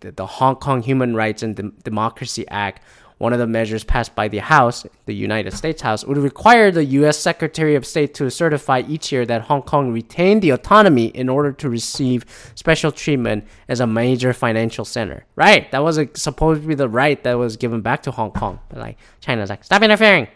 the 0.00 0.26
Hong 0.26 0.56
Kong 0.56 0.82
Human 0.82 1.14
Rights 1.14 1.42
and 1.42 1.82
Democracy 1.82 2.46
Act 2.48 2.82
one 3.24 3.32
of 3.32 3.38
the 3.38 3.46
measures 3.46 3.84
passed 3.84 4.14
by 4.14 4.28
the 4.28 4.36
House, 4.36 4.86
the 5.06 5.14
United 5.14 5.54
States 5.54 5.80
House, 5.80 6.04
would 6.04 6.18
require 6.18 6.70
the 6.70 6.84
U.S. 6.98 7.18
Secretary 7.18 7.74
of 7.74 7.86
State 7.86 8.12
to 8.16 8.30
certify 8.30 8.82
each 8.86 9.10
year 9.10 9.24
that 9.24 9.40
Hong 9.48 9.62
Kong 9.62 9.90
retained 9.92 10.42
the 10.42 10.50
autonomy 10.50 11.06
in 11.06 11.30
order 11.30 11.50
to 11.50 11.70
receive 11.70 12.26
special 12.54 12.92
treatment 12.92 13.46
as 13.66 13.80
a 13.80 13.86
major 13.86 14.34
financial 14.34 14.84
center. 14.84 15.24
Right? 15.36 15.72
That 15.72 15.82
was 15.82 15.96
a, 15.96 16.06
supposed 16.14 16.60
to 16.60 16.68
be 16.68 16.74
the 16.74 16.88
right 16.88 17.24
that 17.24 17.38
was 17.38 17.56
given 17.56 17.80
back 17.80 18.02
to 18.02 18.10
Hong 18.10 18.30
Kong. 18.30 18.60
But 18.68 18.80
like 18.80 18.98
China's 19.20 19.48
like, 19.48 19.64
stop 19.64 19.82
interfering. 19.82 20.28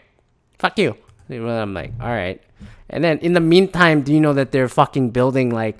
fuck 0.57 0.79
you. 0.79 0.97
I'm 1.29 1.75
like, 1.75 1.93
all 2.01 2.09
right. 2.09 2.41
And 2.89 3.03
then 3.03 3.19
in 3.19 3.33
the 3.33 3.39
meantime, 3.39 4.01
do 4.01 4.11
you 4.11 4.19
know 4.19 4.33
that 4.33 4.51
they're 4.51 4.67
fucking 4.67 5.11
building 5.11 5.51
like 5.51 5.77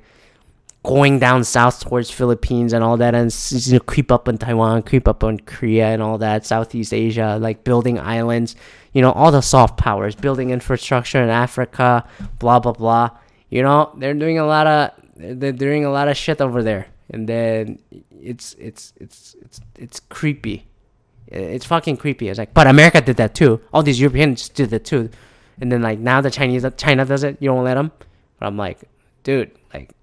going 0.84 1.20
down 1.20 1.44
south 1.44 1.82
towards 1.82 2.10
Philippines 2.10 2.74
and 2.74 2.84
all 2.84 2.98
that, 2.98 3.14
and 3.14 3.36
you 3.52 3.74
know, 3.74 3.80
creep 3.80 4.12
up 4.12 4.28
on 4.28 4.38
Taiwan, 4.38 4.84
creep 4.84 5.08
up 5.08 5.24
on 5.24 5.40
Korea 5.40 5.88
and 5.88 6.02
all 6.02 6.18
that, 6.20 6.46
Southeast 6.46 6.94
Asia, 6.94 7.38
like 7.40 7.64
building 7.64 8.00
islands, 8.00 8.56
you 8.94 9.02
know, 9.02 9.12
all 9.12 9.32
the 9.32 9.42
soft 9.42 9.78
powers, 9.78 10.16
building 10.16 10.52
infrastructure 10.52 11.22
in 11.22 11.30
Africa, 11.30 12.08
blah 12.40 12.60
blah 12.60 12.74
blah. 12.74 13.10
You 13.50 13.64
know, 13.64 13.92
they're 13.98 14.14
doing 14.14 14.40
a 14.40 14.46
lot 14.46 14.68
of 14.68 14.92
they're 15.16 15.52
doing 15.52 15.86
a 15.86 15.92
lot 15.92 16.08
of 16.08 16.16
shit 16.16 16.40
over 16.40 16.64
there, 16.64 16.88
and 17.10 17.28
then 17.28 17.80
it's 18.22 18.56
it's 18.60 18.94
it's 18.98 19.36
it's 19.42 19.62
it's 19.76 20.00
creepy. 20.00 20.66
It's 21.28 21.66
fucking 21.66 21.98
creepy. 21.98 22.30
It's 22.30 22.40
like, 22.40 22.56
but 22.56 22.66
America 22.66 23.02
did 23.02 23.18
that 23.18 23.36
too. 23.36 23.62
All 23.72 23.84
these 23.84 24.00
Europeans 24.00 24.50
did 24.50 24.72
that 24.72 24.86
too, 24.86 25.10
and 25.60 25.72
then 25.72 25.82
like 25.82 26.00
now 26.00 26.22
the 26.22 26.32
Chinese 26.32 26.66
China 26.78 27.06
does 27.06 27.24
it. 27.24 27.38
You 27.40 27.50
don't 27.50 27.64
let 27.64 27.76
them. 27.76 27.92
But 28.40 28.48
I'm 28.48 28.58
like, 28.58 28.80
dude, 29.24 29.52
like 29.74 29.94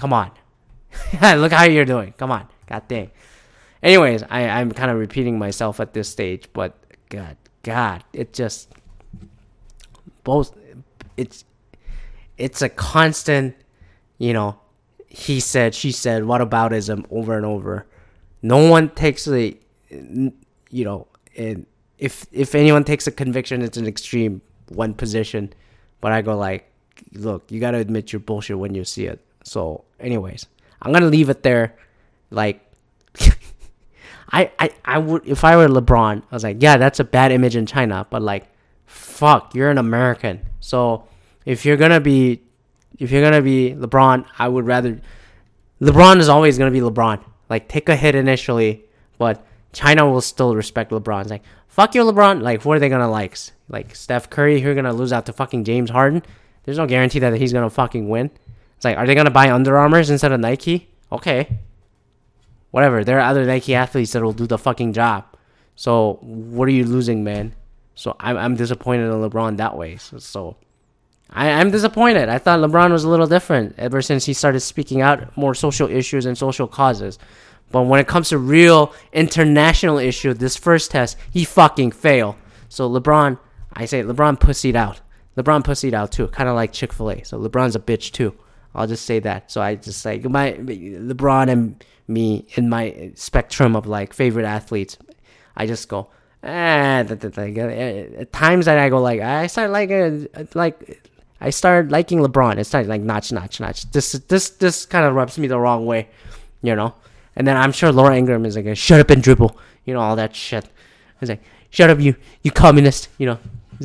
Come 0.00 0.14
on. 0.14 0.30
Look 1.22 1.52
how 1.52 1.64
you're 1.64 1.84
doing. 1.84 2.14
Come 2.16 2.30
on. 2.30 2.48
God 2.66 2.88
dang. 2.88 3.10
Anyways, 3.82 4.22
I, 4.30 4.48
I'm 4.48 4.72
kind 4.72 4.90
of 4.90 4.96
repeating 4.96 5.38
myself 5.38 5.78
at 5.78 5.92
this 5.92 6.08
stage, 6.08 6.48
but 6.54 6.74
God, 7.10 7.36
God, 7.62 8.02
it 8.14 8.32
just 8.32 8.72
both 10.24 10.56
it's 11.18 11.44
it's 12.38 12.62
a 12.62 12.70
constant, 12.70 13.54
you 14.16 14.32
know, 14.32 14.58
he 15.06 15.38
said, 15.38 15.74
she 15.74 15.92
said, 15.92 16.24
what 16.24 16.40
aboutism 16.40 17.04
over 17.10 17.36
and 17.36 17.44
over. 17.44 17.86
No 18.40 18.70
one 18.70 18.88
takes 18.88 19.26
the 19.26 19.58
you 19.90 20.32
know, 20.84 21.08
and 21.36 21.66
if 21.98 22.24
if 22.32 22.54
anyone 22.54 22.84
takes 22.84 23.06
a 23.06 23.10
conviction, 23.10 23.60
it's 23.60 23.76
an 23.76 23.86
extreme 23.86 24.40
one 24.70 24.94
position. 24.94 25.52
But 26.00 26.12
I 26.12 26.22
go 26.22 26.38
like, 26.38 26.72
look, 27.12 27.52
you 27.52 27.60
gotta 27.60 27.76
admit 27.76 28.14
your 28.14 28.20
bullshit 28.20 28.58
when 28.58 28.74
you 28.74 28.84
see 28.84 29.04
it. 29.04 29.22
So, 29.44 29.84
anyways, 29.98 30.46
I'm 30.82 30.92
gonna 30.92 31.06
leave 31.06 31.30
it 31.30 31.42
there. 31.42 31.76
Like, 32.30 32.60
I, 34.32 34.50
I, 34.58 34.70
I 34.84 34.98
would 34.98 35.26
if 35.26 35.44
I 35.44 35.56
were 35.56 35.68
LeBron, 35.68 36.22
I 36.30 36.34
was 36.34 36.44
like, 36.44 36.58
yeah, 36.60 36.76
that's 36.76 37.00
a 37.00 37.04
bad 37.04 37.32
image 37.32 37.56
in 37.56 37.66
China, 37.66 38.06
but 38.10 38.22
like, 38.22 38.46
fuck, 38.86 39.54
you're 39.54 39.70
an 39.70 39.78
American. 39.78 40.40
So 40.60 41.04
if 41.44 41.64
you're 41.64 41.76
gonna 41.76 42.00
be, 42.00 42.42
if 42.98 43.10
you're 43.10 43.22
gonna 43.22 43.42
be 43.42 43.74
LeBron, 43.74 44.26
I 44.38 44.48
would 44.48 44.66
rather. 44.66 45.00
LeBron 45.80 46.18
is 46.18 46.28
always 46.28 46.58
gonna 46.58 46.70
be 46.70 46.80
LeBron. 46.80 47.24
Like, 47.48 47.68
take 47.68 47.88
a 47.88 47.96
hit 47.96 48.14
initially, 48.14 48.84
but 49.18 49.44
China 49.72 50.08
will 50.08 50.20
still 50.20 50.54
respect 50.54 50.92
LeBron. 50.92 51.22
It's 51.22 51.30
like, 51.30 51.42
fuck 51.68 51.94
you, 51.94 52.04
LeBron. 52.04 52.42
Like, 52.42 52.64
what 52.64 52.76
are 52.76 52.80
they 52.80 52.88
gonna 52.88 53.10
like? 53.10 53.36
Like 53.68 53.94
Steph 53.94 54.30
Curry, 54.30 54.60
who're 54.60 54.74
gonna 54.74 54.92
lose 54.92 55.12
out 55.12 55.26
to 55.26 55.32
fucking 55.32 55.64
James 55.64 55.90
Harden. 55.90 56.22
There's 56.64 56.78
no 56.78 56.86
guarantee 56.86 57.20
that 57.20 57.34
he's 57.34 57.52
gonna 57.52 57.70
fucking 57.70 58.08
win. 58.08 58.30
It's 58.80 58.86
like, 58.86 58.96
are 58.96 59.06
they 59.06 59.14
gonna 59.14 59.30
buy 59.30 59.50
Under 59.50 59.76
Armours 59.76 60.08
instead 60.08 60.32
of 60.32 60.40
Nike? 60.40 60.88
Okay. 61.12 61.58
Whatever. 62.70 63.04
There 63.04 63.18
are 63.18 63.28
other 63.28 63.44
Nike 63.44 63.74
athletes 63.74 64.12
that 64.12 64.22
will 64.22 64.32
do 64.32 64.46
the 64.46 64.56
fucking 64.56 64.94
job. 64.94 65.26
So 65.76 66.14
what 66.22 66.66
are 66.66 66.72
you 66.72 66.86
losing, 66.86 67.22
man? 67.22 67.54
So 67.94 68.16
I'm 68.18 68.38
I'm 68.38 68.56
disappointed 68.56 69.12
in 69.12 69.20
LeBron 69.20 69.58
that 69.58 69.76
way. 69.76 69.98
So, 69.98 70.18
so 70.18 70.56
I, 71.28 71.50
I'm 71.50 71.70
disappointed. 71.70 72.30
I 72.30 72.38
thought 72.38 72.60
LeBron 72.60 72.90
was 72.90 73.04
a 73.04 73.10
little 73.10 73.26
different 73.26 73.74
ever 73.76 74.00
since 74.00 74.24
he 74.24 74.32
started 74.32 74.60
speaking 74.60 75.02
out 75.02 75.36
more 75.36 75.54
social 75.54 75.90
issues 75.90 76.24
and 76.24 76.38
social 76.38 76.66
causes. 76.66 77.18
But 77.70 77.82
when 77.82 78.00
it 78.00 78.08
comes 78.08 78.30
to 78.30 78.38
real 78.38 78.94
international 79.12 79.98
issue, 79.98 80.32
this 80.32 80.56
first 80.56 80.90
test, 80.90 81.18
he 81.30 81.44
fucking 81.44 81.92
failed. 81.92 82.36
So 82.70 82.88
LeBron, 82.88 83.38
I 83.74 83.84
say 83.84 84.02
LeBron 84.02 84.40
pussied 84.40 84.74
out. 84.74 85.02
LeBron 85.36 85.64
pussied 85.64 85.92
out 85.92 86.12
too, 86.12 86.28
kind 86.28 86.48
of 86.48 86.54
like 86.54 86.72
Chick 86.72 86.94
Fil 86.94 87.10
A. 87.10 87.24
So 87.24 87.38
LeBron's 87.38 87.76
a 87.76 87.80
bitch 87.80 88.12
too. 88.12 88.34
I'll 88.74 88.86
just 88.86 89.04
say 89.04 89.18
that. 89.20 89.50
So 89.50 89.60
I 89.60 89.74
just 89.74 90.04
like 90.04 90.24
my 90.24 90.52
LeBron 90.52 91.48
and 91.48 91.84
me 92.06 92.46
in 92.54 92.68
my 92.68 93.12
spectrum 93.14 93.76
of 93.76 93.86
like 93.86 94.12
favorite 94.12 94.46
athletes. 94.46 94.96
I 95.56 95.66
just 95.66 95.88
go, 95.88 96.08
ah, 96.44 97.00
at 97.00 98.32
times 98.32 98.66
that 98.66 98.78
I 98.78 98.88
go 98.88 99.00
like 99.00 99.20
I 99.20 99.46
start 99.46 99.70
liking 99.70 100.28
uh, 100.34 100.44
like 100.54 101.00
I 101.40 101.50
start 101.50 101.88
liking 101.88 102.20
LeBron. 102.20 102.58
It's 102.58 102.74
like 102.74 102.86
like 102.86 103.00
notch 103.00 103.32
notch 103.32 103.60
notch. 103.60 103.90
This 103.90 104.12
this 104.12 104.50
this 104.50 104.86
kind 104.86 105.06
of 105.06 105.14
rubs 105.14 105.38
me 105.38 105.48
the 105.48 105.58
wrong 105.58 105.86
way, 105.86 106.08
you 106.62 106.76
know. 106.76 106.94
And 107.36 107.46
then 107.46 107.56
I'm 107.56 107.72
sure 107.72 107.92
Laura 107.92 108.16
Ingraham 108.16 108.44
is 108.44 108.56
like, 108.56 108.76
shut 108.76 109.00
up 109.00 109.08
and 109.10 109.22
dribble, 109.22 109.56
you 109.84 109.94
know, 109.94 110.00
all 110.00 110.16
that 110.16 110.34
shit. 110.34 110.68
It's 111.20 111.28
like, 111.30 111.42
shut 111.70 111.88
up, 111.88 112.00
you 112.00 112.16
you 112.42 112.50
communist, 112.50 113.08
you 113.18 113.26
know. 113.26 113.38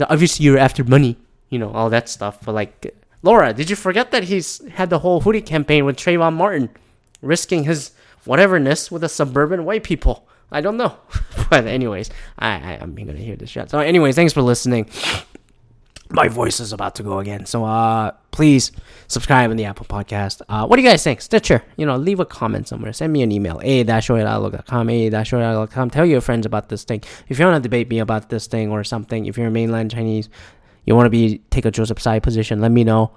Obviously 0.09 0.45
you're 0.45 0.57
after 0.57 0.83
money, 0.83 1.17
you 1.49 1.57
know, 1.59 1.71
all 1.71 1.89
that 1.89 2.09
stuff. 2.09 2.39
But 2.43 2.53
like 2.53 2.93
Laura, 3.25 3.53
did 3.53 3.71
you 3.71 3.75
forget 3.75 4.11
that 4.11 4.25
he's 4.25 4.63
had 4.69 4.91
the 4.91 4.99
whole 4.99 5.21
hoodie 5.21 5.41
campaign 5.41 5.83
with 5.83 5.97
Trayvon 5.97 6.33
Martin, 6.35 6.69
risking 7.23 7.63
his 7.63 7.89
whateverness 8.23 8.91
with 8.91 9.01
the 9.01 9.09
suburban 9.09 9.65
white 9.65 9.83
people? 9.83 10.27
I 10.51 10.61
don't 10.61 10.77
know. 10.77 10.95
but 11.49 11.65
anyways, 11.65 12.11
I, 12.37 12.49
I 12.49 12.73
am 12.73 12.93
gonna 12.93 13.13
hear 13.13 13.35
this 13.35 13.49
shit. 13.49 13.71
So 13.71 13.79
anyways, 13.79 14.13
thanks 14.13 14.31
for 14.31 14.43
listening. 14.43 14.87
My 16.11 16.27
voice 16.27 16.59
is 16.59 16.71
about 16.71 16.93
to 16.95 17.03
go 17.03 17.17
again. 17.17 17.47
So 17.47 17.65
uh 17.65 18.11
please 18.29 18.71
subscribe 19.07 19.49
in 19.49 19.57
the 19.57 19.65
Apple 19.65 19.87
Podcast. 19.87 20.43
Uh 20.47 20.67
what 20.67 20.75
do 20.75 20.83
you 20.83 20.87
guys 20.87 21.03
think? 21.03 21.19
Stitcher, 21.19 21.63
you 21.77 21.85
know, 21.87 21.97
leave 21.97 22.19
a 22.19 22.25
comment 22.25 22.67
somewhere. 22.67 22.93
Send 22.93 23.11
me 23.11 23.23
an 23.23 23.31
email. 23.31 23.59
a 23.63 23.83
dash.com, 23.83 24.89
a 24.89 25.09
dash.com. 25.09 25.89
Tell 25.89 26.05
your 26.05 26.21
friends 26.21 26.45
about 26.45 26.69
this 26.69 26.83
thing. 26.83 27.01
If 27.27 27.39
you 27.39 27.45
want 27.45 27.55
to 27.57 27.67
debate 27.67 27.89
me 27.89 27.97
about 27.97 28.29
this 28.29 28.45
thing 28.45 28.69
or 28.69 28.83
something, 28.83 29.25
if 29.25 29.35
you're 29.35 29.47
a 29.47 29.51
mainland 29.51 29.89
Chinese, 29.89 30.29
you 30.85 30.95
want 30.95 31.07
to 31.07 31.09
be 31.09 31.39
take 31.49 31.65
a 31.65 31.71
Joseph 31.71 31.99
Tsai 31.99 32.19
position, 32.19 32.61
let 32.61 32.71
me 32.71 32.83
know. 32.83 33.11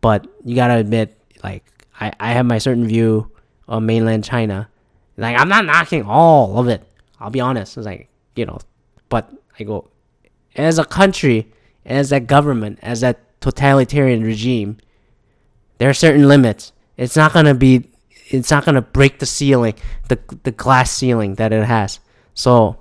But 0.00 0.26
you 0.44 0.54
gotta 0.54 0.74
admit, 0.74 1.18
like 1.42 1.64
I, 1.98 2.12
I 2.18 2.32
have 2.32 2.46
my 2.46 2.58
certain 2.58 2.86
view 2.86 3.30
of 3.68 3.82
mainland 3.82 4.24
China. 4.24 4.68
Like 5.16 5.38
I'm 5.38 5.48
not 5.48 5.64
knocking 5.64 6.04
all 6.04 6.58
of 6.58 6.68
it. 6.68 6.82
I'll 7.20 7.30
be 7.30 7.40
honest. 7.40 7.76
It's 7.76 7.86
like 7.86 8.08
you 8.34 8.46
know, 8.46 8.58
but 9.08 9.32
I 9.58 9.64
go 9.64 9.90
as 10.56 10.78
a 10.78 10.84
country, 10.84 11.52
as 11.84 12.12
a 12.12 12.20
government, 12.20 12.78
as 12.82 13.02
a 13.02 13.16
totalitarian 13.40 14.22
regime. 14.22 14.78
There 15.78 15.88
are 15.88 15.94
certain 15.94 16.28
limits. 16.28 16.72
It's 16.96 17.16
not 17.16 17.32
gonna 17.32 17.54
be. 17.54 17.88
It's 18.28 18.50
not 18.50 18.64
gonna 18.64 18.82
break 18.82 19.18
the 19.18 19.26
ceiling, 19.26 19.74
the 20.08 20.18
the 20.42 20.52
glass 20.52 20.90
ceiling 20.90 21.36
that 21.36 21.52
it 21.52 21.64
has. 21.64 22.00
So, 22.34 22.78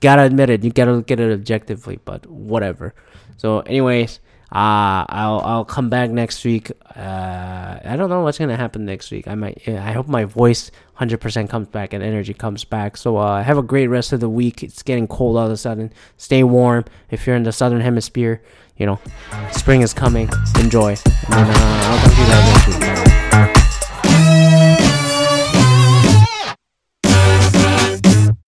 gotta 0.00 0.22
admit 0.22 0.50
it. 0.50 0.64
You 0.64 0.70
gotta 0.70 0.92
look 0.92 1.10
at 1.10 1.20
it 1.20 1.32
objectively. 1.32 1.98
But 2.04 2.26
whatever. 2.26 2.94
So, 3.36 3.60
anyways, 3.60 4.20
uh, 4.52 5.04
I'll 5.08 5.40
I'll 5.40 5.64
come 5.64 5.90
back 5.90 6.10
next 6.10 6.44
week. 6.44 6.70
Uh, 6.94 7.78
I 7.84 7.96
don't 7.96 8.08
know 8.08 8.20
what's 8.22 8.38
gonna 8.38 8.56
happen 8.56 8.84
next 8.84 9.10
week. 9.10 9.26
I 9.26 9.34
might. 9.34 9.66
I 9.68 9.92
hope 9.92 10.06
my 10.06 10.24
voice 10.24 10.70
100% 11.00 11.48
comes 11.48 11.66
back 11.68 11.92
and 11.92 12.04
energy 12.04 12.34
comes 12.34 12.64
back. 12.64 12.96
So 12.96 13.16
uh, 13.16 13.42
have 13.42 13.58
a 13.58 13.62
great 13.62 13.88
rest 13.88 14.12
of 14.12 14.20
the 14.20 14.28
week. 14.28 14.62
It's 14.62 14.82
getting 14.82 15.08
cold 15.08 15.36
all 15.36 15.46
of 15.46 15.52
a 15.52 15.56
sudden. 15.56 15.92
Stay 16.18 16.44
warm. 16.44 16.84
If 17.10 17.26
you're 17.26 17.34
in 17.36 17.42
the 17.42 17.52
southern 17.52 17.80
hemisphere, 17.80 18.42
you 18.76 18.86
know, 18.86 19.00
spring 19.50 19.82
is 19.82 19.92
coming. 19.92 20.28
Enjoy. 20.60 20.90
And 20.90 21.50
uh, 21.50 21.54
I'll 21.56 21.98
talk 21.98 22.14
to 22.14 22.20
you 22.20 22.26
guys 22.28 22.68
next 22.68 23.48
week. 23.48 23.53